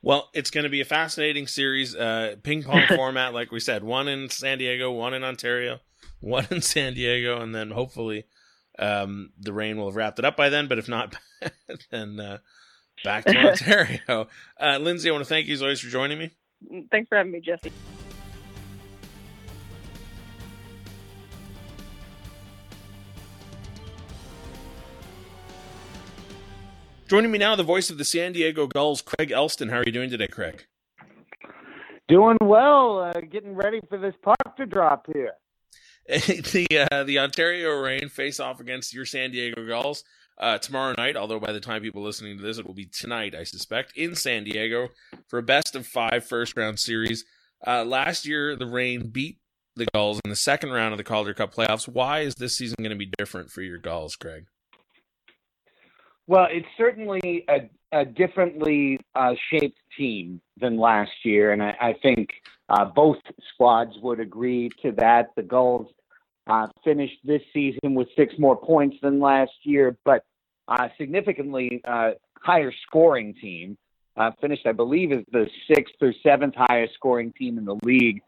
[0.01, 3.83] Well, it's going to be a fascinating series, uh, ping pong format, like we said,
[3.83, 5.79] one in San Diego, one in Ontario,
[6.19, 8.25] one in San Diego, and then hopefully
[8.79, 10.67] um, the Reign will have wrapped it up by then.
[10.67, 11.15] But if not,
[11.91, 12.39] then uh,
[13.03, 14.27] back to Ontario.
[14.59, 16.31] Uh, Lindsay, I want to thank you as always for joining me.
[16.91, 17.71] Thanks for having me, Jesse.
[27.11, 29.67] Joining me now, the voice of the San Diego Gulls, Craig Elsten.
[29.67, 30.65] How are you doing today, Craig?
[32.07, 32.99] Doing well.
[32.99, 35.33] Uh, getting ready for this puck to drop here.
[36.07, 40.05] the uh, the Ontario Reign face off against your San Diego Gulls
[40.37, 41.17] uh, tomorrow night.
[41.17, 44.15] Although by the time people listening to this, it will be tonight, I suspect, in
[44.15, 44.87] San Diego
[45.27, 47.25] for a best of five first round series.
[47.67, 49.37] Uh, last year, the Reign beat
[49.75, 51.89] the Gulls in the second round of the Calder Cup playoffs.
[51.89, 54.45] Why is this season going to be different for your Gulls, Craig?
[56.27, 61.93] Well, it's certainly a, a differently uh, shaped team than last year, and I, I
[62.01, 62.29] think
[62.69, 63.17] uh, both
[63.53, 65.29] squads would agree to that.
[65.35, 65.91] The Gulls
[66.47, 70.23] uh, finished this season with six more points than last year, but
[70.67, 73.77] uh, significantly uh, higher scoring team.
[74.17, 78.21] Uh, finished, I believe, as the sixth or seventh highest scoring team in the league,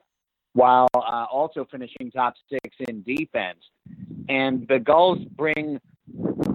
[0.54, 3.60] while also finishing top six in defense.
[4.30, 5.82] And the Gulls bring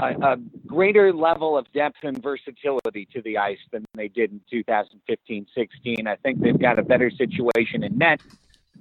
[0.00, 0.36] a, a,
[0.68, 6.06] greater level of depth and versatility to the ice than they did in 2015-16.
[6.06, 8.20] I think they've got a better situation in net.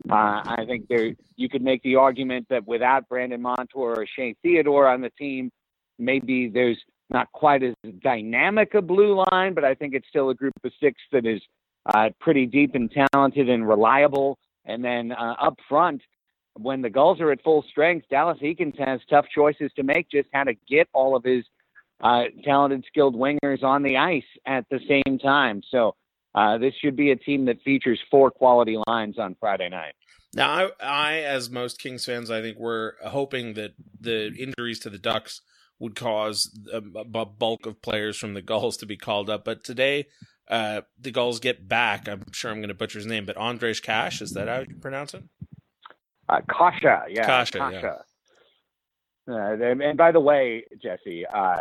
[0.10, 4.36] Uh, I think there you could make the argument that without Brandon Montour or Shea
[4.44, 5.50] Theodore on the team,
[5.98, 6.78] maybe there's
[7.10, 7.74] not quite as
[8.04, 11.42] dynamic a blue line, but I think it's still a group of six that is
[11.86, 14.38] uh, pretty deep and talented and reliable.
[14.66, 16.02] And then uh, up front,
[16.60, 20.28] when the Gulls are at full strength, Dallas Eakins has tough choices to make just
[20.34, 21.46] how to get all of his
[22.02, 25.62] uh, talented, skilled wingers on the ice at the same time.
[25.70, 25.96] So
[26.36, 29.94] uh, this should be a team that features four quality lines on Friday night.
[30.34, 34.90] Now, I, I, as most Kings fans, I think we're hoping that the injuries to
[34.90, 35.42] the Ducks
[35.80, 39.46] would cause a, a bulk of players from the Gulls to be called up.
[39.46, 40.08] But today,
[40.50, 42.08] uh, the Gulls get back.
[42.08, 44.76] I'm sure I'm going to butcher his name, but Andres Cash, is that how you
[44.80, 45.24] pronounce it?
[46.30, 48.06] Uh, Kasha, yeah, Kasha, Kasha.
[49.28, 49.34] Yeah.
[49.34, 51.58] Uh, and, and, by the way, Jesse, uh,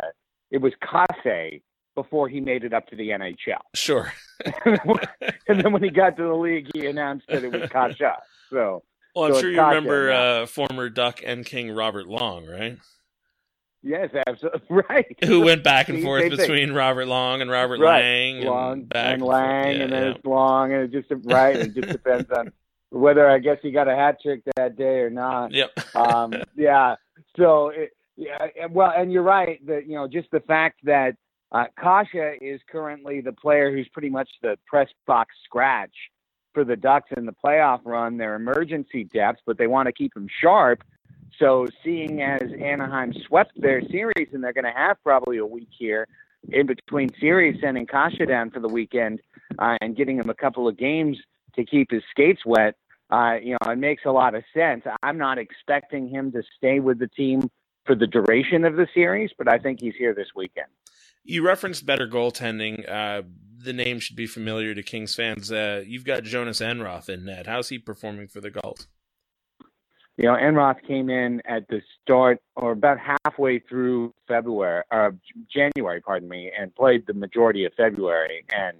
[0.51, 1.61] it was Kase
[1.95, 3.59] before he made it up to the NHL.
[3.73, 4.13] Sure.
[4.65, 8.17] and then when he got to the league, he announced that it was Kasha.
[8.51, 8.83] So.
[9.15, 12.77] Well, I'm so sure you Kasha, remember uh, former Duck and King Robert Long, right?
[13.83, 15.17] Yes, absolutely right.
[15.23, 16.37] Who went back and See, forth same thing.
[16.37, 18.03] between Robert Long and Robert right.
[18.03, 19.21] Lang, Long and and.
[19.21, 20.09] Lang, Yeah, and then yeah.
[20.11, 21.55] it's Long, and it just right.
[21.55, 22.51] It just depends on
[22.89, 25.53] whether I guess he got a hat trick that day or not.
[25.53, 25.95] Yep.
[25.95, 26.95] um, yeah.
[27.37, 31.15] So it, yeah, well, and you're right that you know just the fact that
[31.51, 35.93] uh, Kasha is currently the player who's pretty much the press box scratch
[36.53, 38.17] for the Ducks in the playoff run.
[38.17, 40.83] Their emergency depth, but they want to keep him sharp.
[41.39, 45.69] So seeing as Anaheim swept their series and they're going to have probably a week
[45.77, 46.07] here
[46.49, 49.19] in between series, sending Kasha down for the weekend
[49.59, 51.17] uh, and getting him a couple of games
[51.55, 52.75] to keep his skates wet
[53.09, 54.83] uh, you know, it makes a lot of sense.
[55.01, 57.49] I'm not expecting him to stay with the team
[57.87, 60.67] for the duration of the series, but I think he's here this weekend.
[61.23, 62.87] You referenced better goaltending.
[62.87, 63.23] Uh,
[63.57, 65.51] the name should be familiar to Kings fans.
[65.51, 67.47] Uh, you've got Jonas Enroth in net.
[67.47, 68.87] How's he performing for the Gulls?
[70.17, 75.15] You know, Enroth came in at the start or about halfway through February, or
[75.53, 78.77] January, pardon me, and played the majority of February and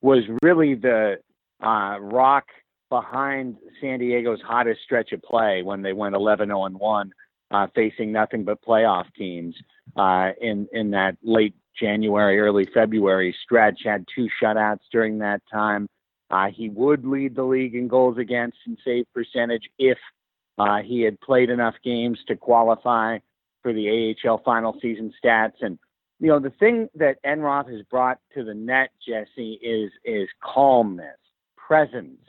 [0.00, 1.16] was really the
[1.62, 2.46] uh, rock
[2.88, 7.12] behind San Diego's hottest stretch of play when they went 11 0 1,
[7.52, 9.54] uh, facing nothing but playoff teams
[9.96, 13.80] uh, in in that late January, early February stretch.
[13.84, 15.88] Had two shutouts during that time.
[16.30, 19.98] Uh, he would lead the league in goals against and save percentage if
[20.58, 23.18] uh, he had played enough games to qualify
[23.62, 25.60] for the AHL final season stats.
[25.60, 25.78] And
[26.18, 31.18] you know the thing that Enroth has brought to the net, Jesse, is is calmness,
[31.56, 32.20] presence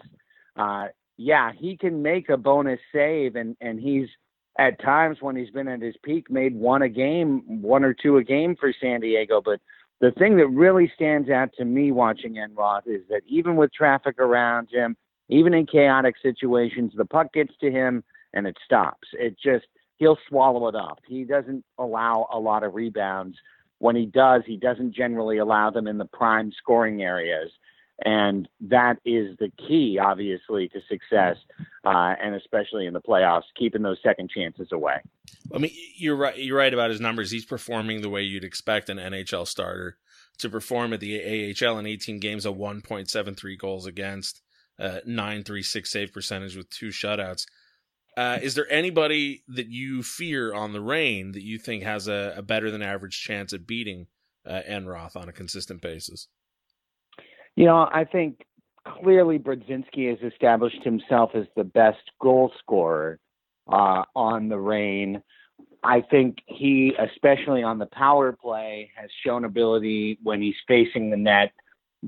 [0.56, 4.08] uh, yeah, he can make a bonus save, and and he's
[4.58, 8.18] at times when he's been at his peak made one a game, one or two
[8.18, 9.42] a game for San Diego.
[9.44, 9.60] But
[10.00, 14.20] the thing that really stands out to me watching Enroth is that even with traffic
[14.20, 14.96] around him,
[15.30, 19.08] even in chaotic situations, the puck gets to him and it stops.
[19.14, 19.66] It just
[19.98, 21.00] he'll swallow it up.
[21.08, 23.38] He doesn't allow a lot of rebounds.
[23.80, 27.52] When he does, he doesn't generally allow them in the prime scoring areas.
[28.04, 31.38] And that is the key, obviously, to success,
[31.86, 34.96] uh, and especially in the playoffs, keeping those second chances away.
[35.54, 36.38] I mean, you're right.
[36.38, 37.30] You're right about his numbers.
[37.30, 39.98] He's performing the way you'd expect an NHL starter
[40.40, 44.42] to perform at the AHL in 18 games, a 1.73 goals against,
[44.80, 47.46] uh, 9.36 save percentage with two shutouts.
[48.16, 52.34] Uh, is there anybody that you fear on the Reign that you think has a,
[52.38, 54.08] a better than average chance at beating
[54.46, 56.28] uh, Enroth on a consistent basis?
[57.56, 58.46] You know, I think
[58.86, 63.20] clearly Brodzinski has established himself as the best goal scorer
[63.72, 65.22] uh, on the Reign.
[65.84, 71.18] I think he, especially on the power play, has shown ability when he's facing the
[71.18, 71.52] net.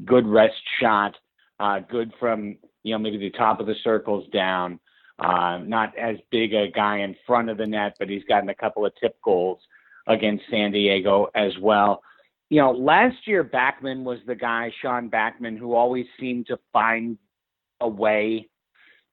[0.05, 1.15] Good rest shot,
[1.60, 4.79] uh, good from you know maybe the top of the circles down.
[5.17, 8.55] Uh, not as big a guy in front of the net, but he's gotten a
[8.55, 9.60] couple of tip goals
[10.08, 12.01] against San Diego as well.
[12.49, 17.17] You know, last year Backman was the guy, Sean Backman, who always seemed to find
[17.81, 18.49] a way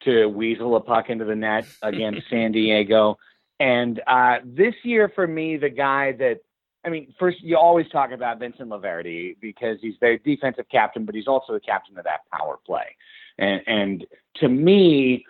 [0.03, 3.19] to weasel a puck into the net against San Diego.
[3.59, 6.41] And uh, this year, for me, the guy that
[6.85, 11.15] I mean, first you always talk about Vincent LoVerde because he's the defensive captain, but
[11.15, 12.97] he's also the captain of that power play.
[13.39, 15.25] And, and to me,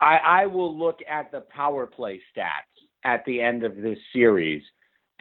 [0.00, 2.70] I, I will look at the power play stats
[3.04, 4.62] at the end of this series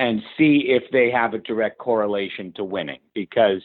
[0.04, 3.62] and see if they have a direct correlation to winning because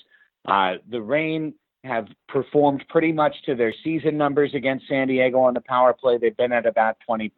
[0.47, 5.55] uh, the Reign have performed pretty much to their season numbers against San Diego on
[5.55, 6.17] the power play.
[6.17, 7.33] They've been at about 20%.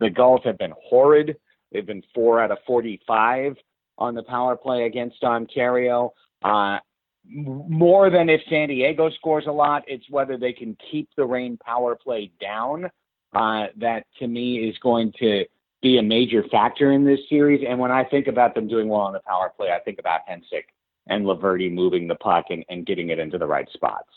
[0.00, 1.36] The Gulls have been horrid.
[1.72, 3.56] They've been four out of 45
[3.96, 6.12] on the power play against Ontario.
[6.42, 6.80] Uh,
[7.26, 11.56] more than if San Diego scores a lot, it's whether they can keep the Reign
[11.56, 12.90] power play down.
[13.34, 15.46] Uh, that to me is going to
[15.84, 17.64] be a major factor in this series.
[17.68, 20.20] And when I think about them doing well on the power play, I think about
[20.28, 20.64] Hensick
[21.06, 24.08] and LoVerde moving the puck and, and getting it into the right spots.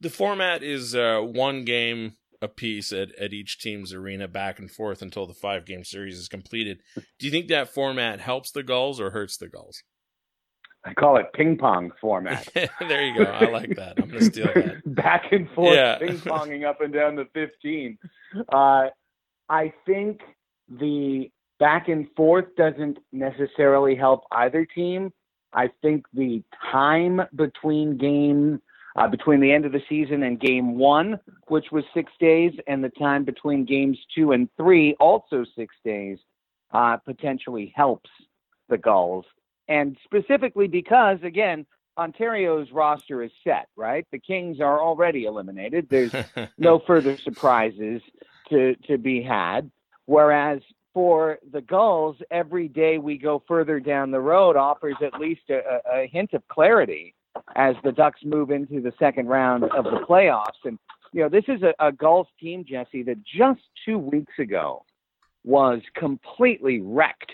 [0.00, 4.70] The format is uh, one game a piece at, at each team's arena back and
[4.70, 6.80] forth until the five game series is completed.
[6.96, 9.84] Do you think that format helps the Gulls or hurts the Gulls?
[10.84, 12.48] I call it ping pong format.
[12.80, 13.30] there you go.
[13.30, 13.94] I like that.
[13.98, 14.82] I'm gonna steal that.
[14.94, 15.98] Back and forth yeah.
[15.98, 17.98] ping ponging up and down the 15.
[18.48, 18.86] Uh,
[19.48, 20.20] I think
[20.68, 25.12] the back and forth doesn't necessarily help either team.
[25.52, 28.60] I think the time between game
[28.96, 32.82] uh, between the end of the season and game one, which was six days, and
[32.82, 36.18] the time between games two and three, also six days,
[36.72, 38.10] uh, potentially helps
[38.68, 39.24] the Gulls.
[39.68, 41.64] And specifically because, again,
[41.96, 44.06] Ontario's roster is set, right?
[44.10, 45.88] The Kings are already eliminated.
[45.88, 46.14] There's
[46.58, 48.02] no further surprises
[48.50, 49.70] to, to be had.
[50.08, 50.62] Whereas
[50.94, 55.80] for the Gulls, every day we go further down the road offers at least a,
[55.86, 57.14] a hint of clarity
[57.56, 60.64] as the Ducks move into the second round of the playoffs.
[60.64, 60.78] And,
[61.12, 64.82] you know, this is a, a Gulls team, Jesse, that just two weeks ago
[65.44, 67.32] was completely wrecked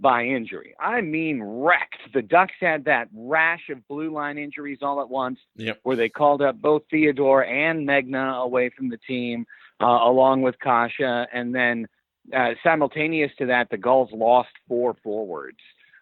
[0.00, 0.74] by injury.
[0.80, 2.00] I mean, wrecked.
[2.12, 5.78] The Ducks had that rash of blue line injuries all at once, yep.
[5.84, 9.46] where they called up both Theodore and Megna away from the team,
[9.80, 11.86] uh, along with Kase, And then
[12.34, 15.58] uh, simultaneous to that, the Gulls lost four forwards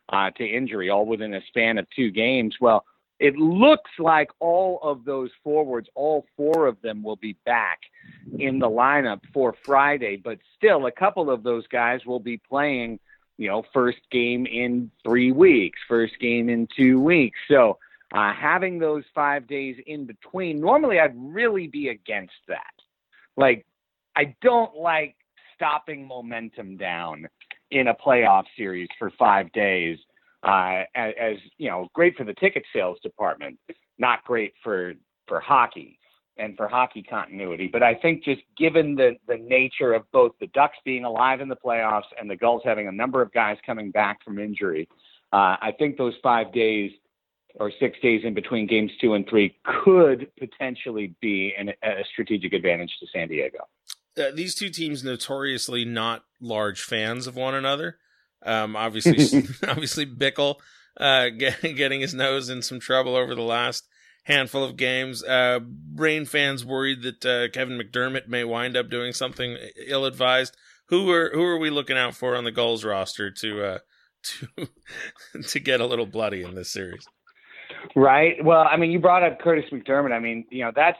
[0.08, 2.56] uh, to injury, all within a span of two games.
[2.60, 2.84] Well,
[3.18, 7.80] it looks like all of those forwards, all four of them, will be back
[8.38, 10.16] in the lineup for Friday.
[10.16, 13.00] But still, a couple of those guys will be playing,
[13.38, 17.38] you know, first game in three weeks, first game in two weeks.
[17.48, 17.78] So
[18.12, 22.74] uh, having those five days in between, normally I'd really be against that.
[23.36, 23.66] Like,
[24.14, 25.16] I don't like
[25.56, 27.26] stopping momentum down
[27.70, 29.98] in a playoff series for five days.
[30.42, 33.58] Uh, as, as you know, great for the ticket sales department,
[33.98, 34.94] not great for
[35.26, 35.98] for hockey
[36.36, 37.68] and for hockey continuity.
[37.72, 41.48] But I think just given the the nature of both the Ducks being alive in
[41.48, 44.88] the playoffs and the Gulls having a number of guys coming back from injury,
[45.32, 46.92] uh, I think those five days
[47.58, 52.52] or six days in between games two and three could potentially be an, a strategic
[52.52, 53.66] advantage to San Diego
[54.18, 57.98] uh, these two teams notoriously not large fans of one another.
[58.44, 60.56] Um, obviously, obviously Bickel
[60.98, 63.86] uh, get, getting his nose in some trouble over the last
[64.24, 65.22] handful of games.
[65.22, 65.60] Uh,
[65.94, 70.56] Reign fans worried that uh, Kevin MacDermid may wind up doing something ill-advised.
[70.88, 73.78] Who are who are we looking out for on the Gulls roster to uh,
[74.22, 74.68] to
[75.42, 77.04] to get a little bloody in this series?
[77.96, 78.36] Right.
[78.44, 80.12] Well, I mean, you brought up Kurtis MacDermid.
[80.12, 80.98] I mean, you know, that's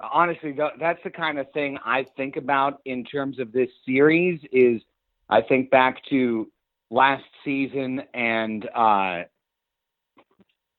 [0.00, 4.40] honestly, that's the kind of thing I think about in terms of this series.
[4.52, 4.80] Is
[5.28, 6.50] I think back to
[6.90, 9.22] last season and uh,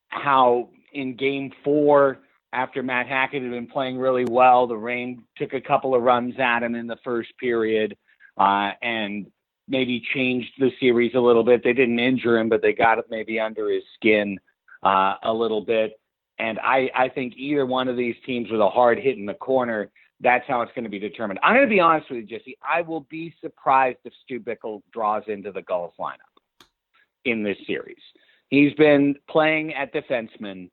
[0.09, 2.19] how in Game Four,
[2.51, 6.35] after Matt Hackett had been playing really well, the Reign took a couple of runs
[6.39, 7.95] at him in the first period
[8.37, 9.27] uh, and
[9.67, 11.63] maybe changed the series a little bit.
[11.63, 14.39] They didn't injure him, but they got it maybe under his skin
[14.81, 15.98] uh, a little bit.
[16.39, 19.33] And I, I think either one of these teams with a hard hit in the
[19.33, 21.39] corner, that's how it's going to be determined.
[21.43, 22.57] I'm going to be honest with you, Jesse.
[22.67, 26.15] I will be surprised if Stu Bickel draws into the Gulls lineup
[27.25, 28.01] in this series.
[28.49, 30.69] He's been playing at defenseman,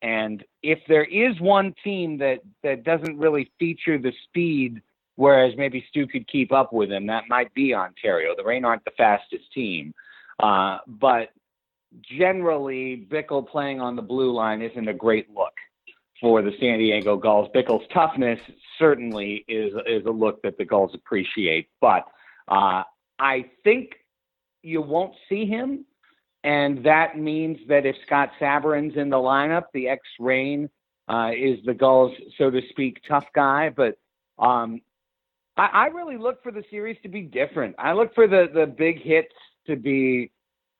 [0.00, 4.80] and if there is one team that that doesn't really feature the speed,
[5.16, 8.34] whereas maybe Stu could keep up with him, that might be Ontario.
[8.36, 9.92] The Reign aren't the fastest team,
[10.40, 11.30] uh, but
[12.02, 15.52] generally, Bickel playing on the blue line isn't a great look
[16.20, 17.48] for the San Diego Gulls.
[17.54, 18.38] Bickel's toughness
[18.78, 22.04] certainly is is a look that the Gulls appreciate, but
[22.48, 22.82] uh,
[23.18, 23.92] I think
[24.62, 25.84] you won't see him,
[26.44, 30.68] and that means that if Scott Sabourin's in the lineup, the ex Reign
[31.08, 33.70] uh, is the Gulls, so to speak, tough guy.
[33.70, 33.98] But
[34.38, 34.80] um,
[35.56, 37.76] I, I really look for the series to be different.
[37.78, 39.34] I look for the the big hits
[39.66, 40.30] to be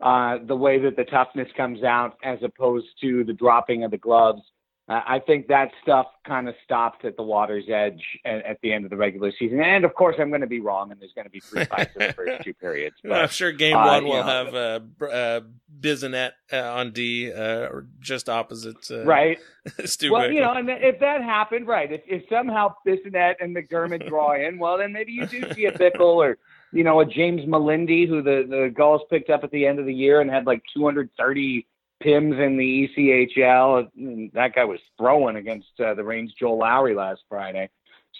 [0.01, 3.99] uh, the way that the toughness comes out, as opposed to the dropping of the
[3.99, 4.43] gloves
[4.91, 8.85] I think that stuff kind of stops at the water's edge at, at, the end
[8.85, 9.61] of the regular season.
[9.61, 11.95] And of course, I'm going to be wrong, and there's going to be three fights
[11.95, 12.97] in the first two periods.
[13.03, 15.41] But, I'm sure game uh, one will know, have uh, uh,
[15.79, 18.91] Bissonnette uh, on D, uh, or just opposite.
[18.91, 19.39] Uh, right.
[19.85, 24.09] Stu well, you know, and if that happened, right, if, if somehow Bissonnette and MacDermid
[24.09, 26.39] draw in, well, then maybe you do see a Bickel or
[26.73, 29.87] you know a James Melindy, who the the Gulls picked up at the end of
[29.87, 31.67] the year and had like 230
[32.03, 33.89] Pims in the ECHL.
[33.97, 37.71] And That guy was throwing against uh, the Reign's Joel Lowry last Friday.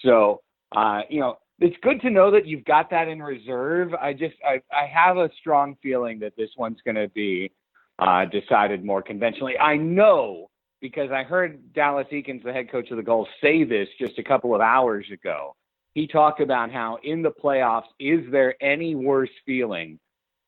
[0.03, 0.41] So,
[0.75, 3.93] uh, you know, it's good to know that you've got that in reserve.
[3.93, 7.51] I just, I, I have a strong feeling that this one's going to be
[7.99, 9.57] uh, decided more conventionally.
[9.57, 10.49] I know
[10.81, 14.23] because I heard Dallas Eakins, the head coach of the Gulls, say this just a
[14.23, 15.55] couple of hours ago.
[15.99, 19.99] He talked about how in the playoffs, is there any worse feeling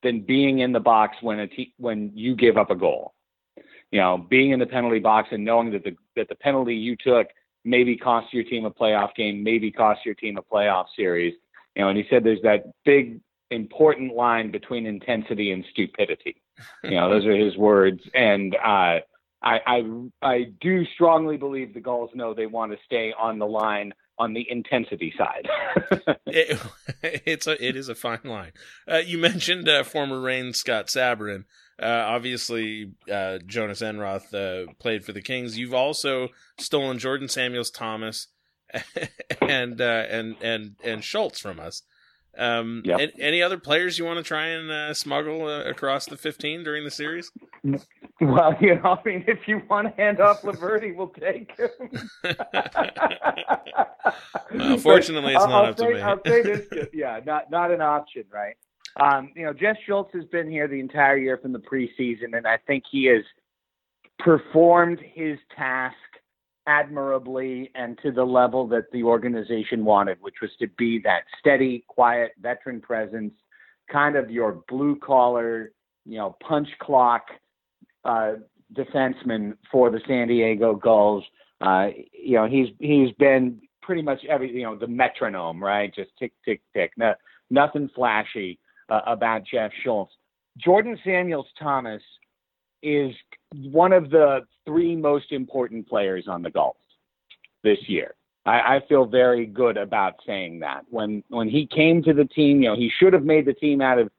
[0.02, 3.12] than being in the box when a te- when you give up a goal?
[3.92, 6.96] you know, being in the penalty box and knowing that the that the penalty you
[6.96, 7.28] took
[7.64, 11.34] maybe cost your team a playoff game, maybe cost your team a playoff series.
[11.76, 16.42] You know, and he said there's that big important line between intensity and stupidity.
[16.82, 18.00] You know, those are his words.
[18.14, 19.00] And uh,
[19.42, 19.82] I, I
[20.22, 23.92] I do strongly believe the Gulls know they want to stay on the line
[24.22, 25.48] on the intensity side.
[26.26, 26.58] it,
[27.02, 28.52] it's a it is a fine line.
[28.90, 31.44] Uh, you mentioned uh, former Reign Scott Sabourin.
[31.82, 35.58] Uh, obviously, uh, Jonas Enroth uh, played for the Kings.
[35.58, 38.28] You've also stolen Jordan Samuels Thomas
[39.40, 41.82] and uh, and and and Schultz from us.
[42.38, 43.12] Um, yep.
[43.18, 46.84] any other players you want to try and uh, smuggle uh, across the 15 during
[46.84, 47.30] the series?
[48.20, 51.68] Well, you know, I mean, if you want to hand off LoVerde, we'll take him.
[54.54, 56.00] well, fortunately, it's not I'll up say, to me.
[56.00, 58.54] I'll say this, yeah, not not an option, right?
[59.00, 62.46] Um, you know, Jeff Schultz has been here the entire year from the preseason, and
[62.46, 63.24] I think he has
[64.20, 65.96] performed his task
[66.66, 71.84] admirably and to the level that the organization wanted, which was to be that steady,
[71.88, 73.32] quiet veteran presence,
[73.90, 75.72] kind of your blue collar,
[76.04, 77.22] you know, punch clock
[78.04, 78.34] uh,
[78.74, 81.24] defenseman for the San Diego Gulls.
[81.60, 85.94] Uh, you know, he's he's been pretty much every you know the metronome, right?
[85.94, 86.92] Just tick tick tick.
[86.96, 87.14] No,
[87.50, 88.58] nothing flashy
[88.88, 90.12] uh, about Jeff Schultz.
[90.58, 92.02] Jordan Samuels Thomas
[92.82, 93.14] is
[93.52, 96.76] one of the three most important players on the Gulls
[97.62, 98.14] this year.
[98.44, 100.84] I, I feel very good about saying that.
[100.90, 103.80] When when he came to the team, you know, he should have made the team
[103.80, 104.10] out of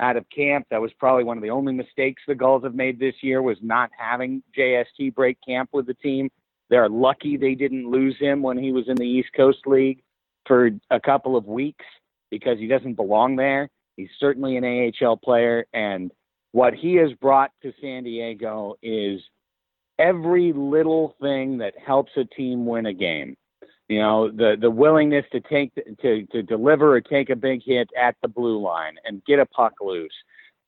[0.00, 0.66] out of camp.
[0.70, 3.58] That was probably one of the only mistakes the Gulls have made this year was
[3.62, 6.30] not having JST break camp with the team.
[6.68, 10.02] They're lucky they didn't lose him when he was in the East Coast League
[10.46, 11.84] for a couple of weeks
[12.30, 13.68] because he doesn't belong there.
[13.96, 16.12] He's certainly an AHL player, and
[16.52, 19.20] what he has brought to San Diego is
[19.98, 23.36] every little thing that helps a team win a game.
[23.88, 27.88] You know, the the willingness to take to to deliver or take a big hit
[28.00, 30.14] at the blue line and get a puck loose.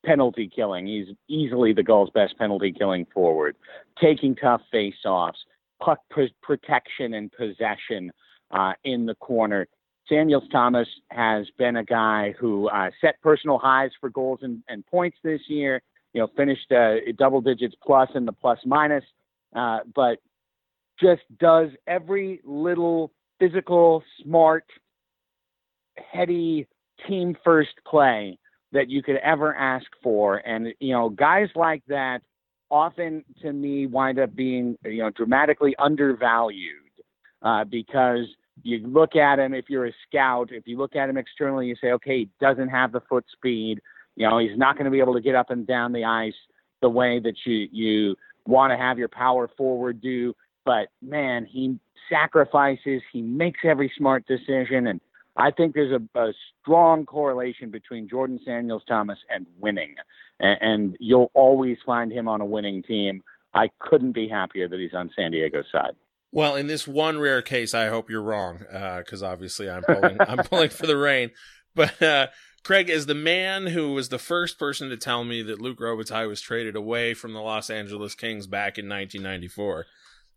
[0.05, 0.89] Penalty killing.
[0.89, 3.55] He's easily the Gulls' best penalty killing forward.
[4.01, 5.39] Taking tough face-offs,
[5.81, 8.11] puck pr- protection and possession
[8.51, 9.69] uh, in the corner.
[10.09, 14.85] Samuels Thomas has been a guy who uh, set personal highs for goals and, and,
[14.87, 15.83] points this year.
[16.13, 19.05] You know, finished uh, double digits plus in the plus minus,
[19.55, 20.19] uh, but
[21.01, 24.65] just does every little physical, smart,
[26.13, 26.67] heady
[27.09, 28.39] team first play
[28.73, 30.37] that you could ever ask for.
[30.37, 32.23] And you know, guys like that
[32.71, 36.91] often, to me, wind up being you know dramatically undervalued
[37.43, 38.27] uh, because
[38.65, 41.77] you look at him if you're a scout if you look at him externally you
[41.81, 43.81] say okay he doesn't have the foot speed
[44.17, 46.35] you know he's not going to be able to get up and down the ice
[46.83, 50.35] the way that you you want to have your power forward do.
[50.65, 51.79] But man, he
[52.11, 53.03] sacrifices.
[53.13, 55.01] He makes every smart decision, and
[55.37, 59.95] I think there's a, a strong correlation between Jordan Samuels Thomas and winning,
[60.41, 63.23] and, and you'll always find him on a winning team.
[63.55, 65.93] I couldn't be happier that he's on San Diego's side.
[66.33, 68.61] Well, in this one rare case, I hope you're wrong,
[68.99, 71.31] because uh, obviously I'm pulling I'm pulling for the Reign.
[71.75, 72.29] But uh,
[72.65, 76.29] Craig, is the man who was the first person to tell me that Luke Robitaille
[76.29, 79.87] was traded away from the Los Angeles Kings back in 1994.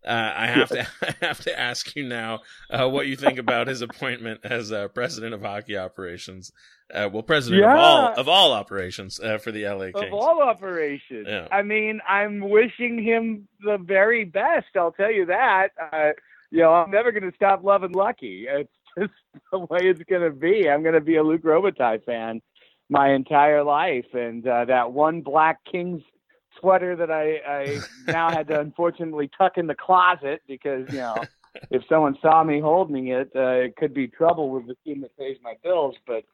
[0.06, 2.40] Uh, I have to I have to ask you now
[2.70, 6.52] uh, what you think about his appointment as uh, president of hockey operations.
[6.92, 7.72] Uh, well, president yeah.
[7.72, 10.04] of all of all operations uh, for the LA Kings.
[10.06, 11.26] Of all operations.
[11.28, 11.48] Yeah.
[11.50, 14.66] I mean, I'm wishing him the very best.
[14.76, 15.68] I'll tell you that.
[15.92, 16.10] Uh,
[16.50, 18.46] you know, I'm never going to stop loving Lucky.
[18.48, 19.12] It's just
[19.50, 20.68] the way it's going to be.
[20.68, 22.40] I'm going to be a Luke Robitaille fan
[22.88, 26.02] my entire life, and that one Black Kings
[26.60, 31.16] sweater that I, I now had to unfortunately tuck in the closet because you know
[31.70, 35.16] if someone saw me holding it, uh, it could be trouble with the team that
[35.18, 35.96] pays my bills.
[36.06, 36.24] But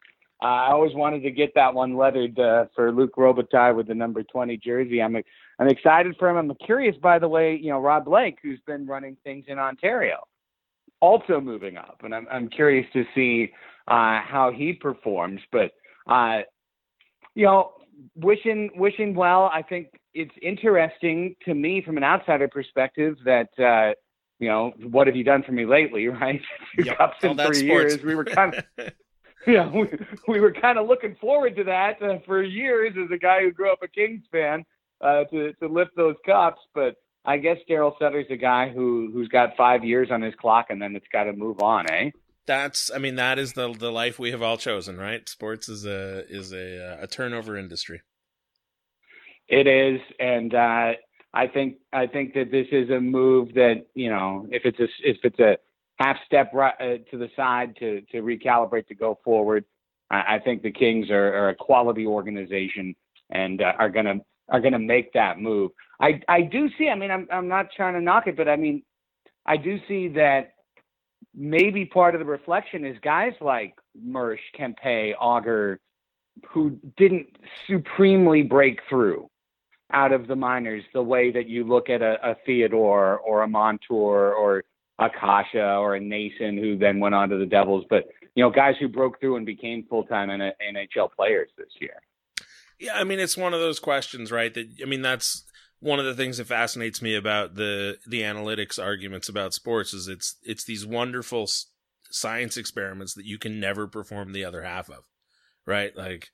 [0.43, 3.95] uh, I always wanted to get that one lettered uh, for Luke Robitaille with the
[3.95, 5.01] number 20 jersey.
[5.01, 5.17] I'm
[5.61, 6.37] I'm excited for him.
[6.37, 10.27] I'm curious, by the way, you know Rob Blake, who's been running things in Ontario,
[11.01, 13.53] also moving up, and I'm I'm curious to see
[13.87, 15.41] uh, how he performs.
[15.53, 15.71] But
[16.09, 16.41] uh,
[17.37, 17.75] you know,
[18.17, 19.49] wishing wishing well.
[19.55, 23.95] I think it's interesting to me from an outsider perspective that uh,
[24.41, 26.41] you know what have you done for me lately, right?
[26.77, 26.99] Two yep.
[26.99, 28.03] cups in three years.
[28.03, 28.93] We were kind of.
[29.47, 29.89] yeah, we,
[30.29, 33.51] we were kind of looking forward to that uh, for years as a guy who
[33.51, 34.65] grew up a Kings fan
[35.01, 36.61] uh, to to lift those cups.
[36.75, 40.67] But I guess Darryl Sutter's a guy who who's got five years on his clock,
[40.71, 42.11] and then it's got to move on, eh?
[42.45, 45.29] That's, I mean, that is the the life we have all chosen, right?
[45.29, 48.03] Sports is a is a a turnover industry.
[49.49, 50.93] It is, and uh,
[51.35, 54.89] I think I think that this is a move that you know if it's a
[55.03, 55.57] if it's a
[56.03, 59.65] half step right, uh, to the side to to recalibrate to go forward,
[60.11, 62.95] I, I think the Kings are, are, a quality organization
[63.31, 64.17] and uh, are gonna
[64.49, 65.71] are gonna make that move.
[66.01, 66.89] I I do see.
[66.89, 68.83] I mean, I'm I'm not trying to knock it, but I mean,
[69.47, 70.53] I do see that
[71.35, 75.81] maybe part of the reflection is guys like Mersch, Kempe, Auger,
[76.49, 77.29] who didn't
[77.67, 79.29] supremely break through
[79.93, 83.49] out of the minors the way that you look at a, a Theodore or a
[83.49, 84.65] Montour or
[85.03, 87.85] a Kase or a Nason who then went on to the Devils.
[87.89, 91.95] But, you know, guys who broke through and became full time NHL players this year.
[92.79, 94.53] Yeah, I mean, it's one of those questions, right?
[94.53, 95.45] That I mean, that's
[95.79, 100.09] one of the things that fascinates me about the the analytics arguments about sports is
[100.09, 101.47] it's it's these wonderful
[102.11, 105.05] science experiments that you can never perform the other half of,
[105.67, 105.97] right?
[105.97, 106.31] Like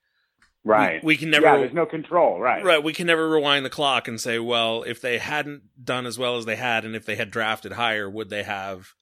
[0.65, 1.03] Right.
[1.03, 1.47] We, we, can never.
[1.47, 2.41] Yeah, there's no control.
[2.41, 2.65] Right.
[2.65, 2.83] Right.
[2.83, 6.37] We can never rewind the clock and say, well, if they hadn't done as well
[6.37, 8.95] as they had, and if they had drafted higher, would they have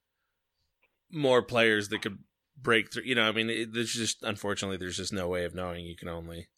[1.11, 2.19] more players that could
[2.61, 3.05] break through?
[3.05, 5.87] You know, I mean, it, there's just unfortunately, there's just no way of knowing.
[5.87, 6.49] You can only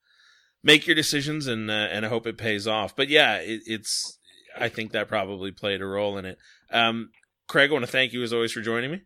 [0.62, 2.94] make your decisions and uh, and I hope it pays off.
[2.94, 4.18] But yeah, it, it's.
[4.58, 6.38] I think that probably played a role in it.
[6.72, 7.10] Um,
[7.46, 9.02] Craig, I want to thank you as always for joining me.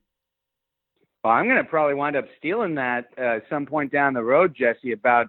[1.23, 4.57] Well, I'm going to probably wind up stealing that uh, some point down the road,
[4.59, 5.29] Jesse, about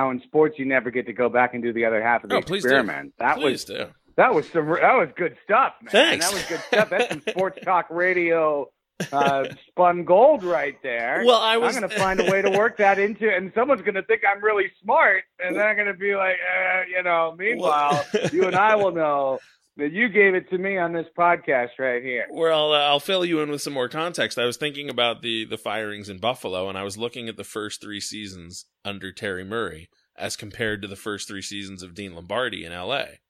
[0.00, 2.30] how in sports you never get to go back and do the other half of
[2.30, 3.12] the oh, experiment.
[3.18, 3.86] That please was do.
[4.16, 5.92] that was some that was good stuff, man.
[5.92, 6.26] Thanks.
[6.26, 6.90] That was good stuff.
[6.90, 8.70] That's some sports talk radio
[9.12, 11.22] uh, spun gold right there.
[11.24, 11.76] Well, I was.
[11.76, 14.22] I'm going to find a way to work that into, and someone's going to think
[14.28, 17.34] I'm really smart, and they're going to be like, eh, you know.
[17.38, 19.38] Meanwhile, you and I will know
[19.76, 22.26] that you gave it to me on this podcast right here.
[22.30, 24.38] Well, uh, I'll fill you in with some more context.
[24.38, 27.44] I was thinking about the the firings in Buffalo, and I was looking at the
[27.44, 32.14] first three seasons under Terry Murray as compared to the first three seasons of Dean
[32.14, 33.20] Lombardi in L.A.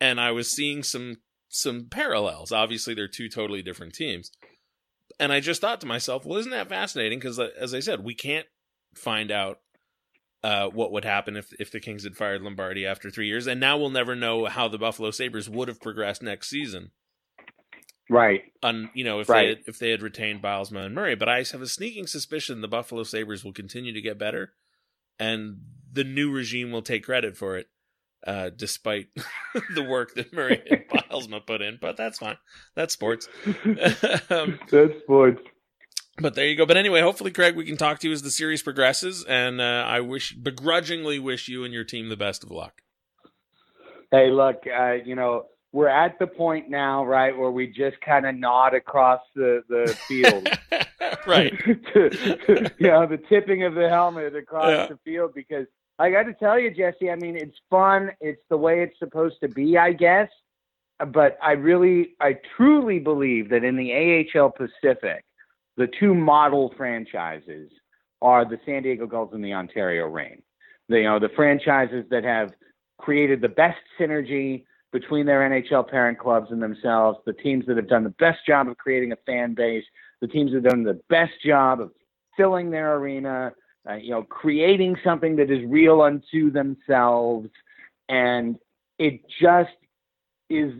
[0.00, 2.52] And I was seeing some some parallels.
[2.52, 4.30] Obviously, they're two totally different teams.
[5.20, 7.18] And I just thought to myself, well, isn't that fascinating?
[7.18, 8.46] Because, uh, as I said, we can't
[8.94, 9.60] find out
[10.44, 13.60] uh, what would happen if if the Kings had fired Lombardi after three years, and
[13.60, 16.90] now we'll never know how the Buffalo Sabres would have progressed next season.
[18.10, 18.42] Right.
[18.62, 19.42] On you know if right.
[19.42, 22.60] they had, if they had retained Bylsma and Murray, but I have a sneaking suspicion
[22.60, 24.52] the Buffalo Sabres will continue to get better,
[25.18, 25.60] and
[25.92, 27.68] the new regime will take credit for it,
[28.26, 29.06] uh, despite
[29.74, 30.80] the work that Murray and
[31.10, 31.78] Bylsma put in.
[31.80, 32.36] But that's fine.
[32.74, 33.28] That's sports.
[34.30, 35.40] um, that's sports.
[36.18, 36.66] But there you go.
[36.66, 39.84] But anyway, hopefully, Craig, we can talk to you as the series progresses, and uh,
[39.86, 42.82] I wish begrudgingly wish you and your team the best of luck.
[44.10, 48.26] Hey, look, uh, you know we're at the point now, right, where we just kind
[48.26, 50.48] of nod across the the field,
[51.26, 51.52] right?
[51.94, 54.86] to, to, you know, the tipping of the helmet across yeah.
[54.86, 55.66] the field because
[55.98, 57.10] I got to tell you, Jesse.
[57.10, 58.10] I mean, it's fun.
[58.20, 60.28] It's the way it's supposed to be, I guess.
[61.08, 65.24] but I really, I truly believe that in the AHL Pacific,
[65.76, 67.70] the two model franchises
[68.20, 70.42] are the San Diego Gulls and the Ontario Reign.
[70.88, 72.52] They know, the franchises that have
[72.98, 77.88] created the best synergy between their NHL parent clubs and themselves, the teams that have
[77.88, 79.84] done the best job of creating a fan base,
[80.20, 81.90] the teams that have done the best job of
[82.36, 83.52] filling their arena,
[83.88, 87.48] uh, you know, creating something that is real unto themselves.
[88.08, 88.56] And
[88.98, 89.70] it just
[90.50, 90.72] is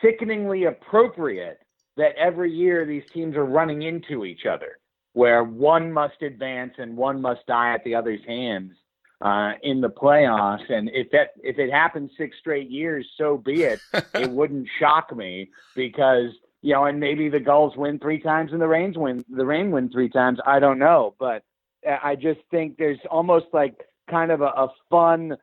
[0.00, 1.58] sickeningly appropriate
[2.02, 4.78] that every year these teams are running into each other,
[5.12, 8.72] where one must advance and one must die at the other's hands
[9.20, 10.68] uh, in the playoffs.
[10.68, 13.80] And if that if it happens six straight years, so be it.
[14.14, 18.60] it wouldn't shock me because you know, and maybe the Gulls win three times and
[18.60, 20.40] the Reigns win the Reign win three times.
[20.44, 21.44] I don't know, but
[21.86, 23.76] I just think there's almost like
[24.10, 25.36] kind of a, a fun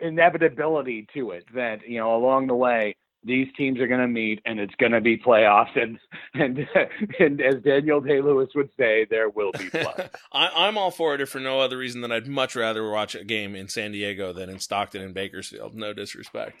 [0.00, 4.40] inevitability to it that you know along the way these teams are going to meet
[4.44, 5.98] and it's going to be playoffs and
[6.34, 6.66] and
[7.18, 10.10] and as Daniel Day Lewis would say there will be blood.
[10.32, 13.14] I, am all for it if for no other reason than I'd much rather watch
[13.14, 15.74] a game in San Diego than in Stockton and Bakersfield.
[15.74, 16.60] No disrespect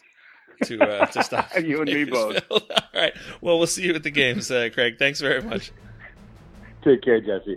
[0.64, 1.66] to uh, to Stockton.
[1.66, 2.42] you and me both.
[2.50, 2.60] all
[2.94, 3.14] right.
[3.40, 4.94] Well, we'll see you at the games, uh, Craig.
[4.98, 5.72] Thanks very much.
[6.82, 7.56] Take care, Jesse.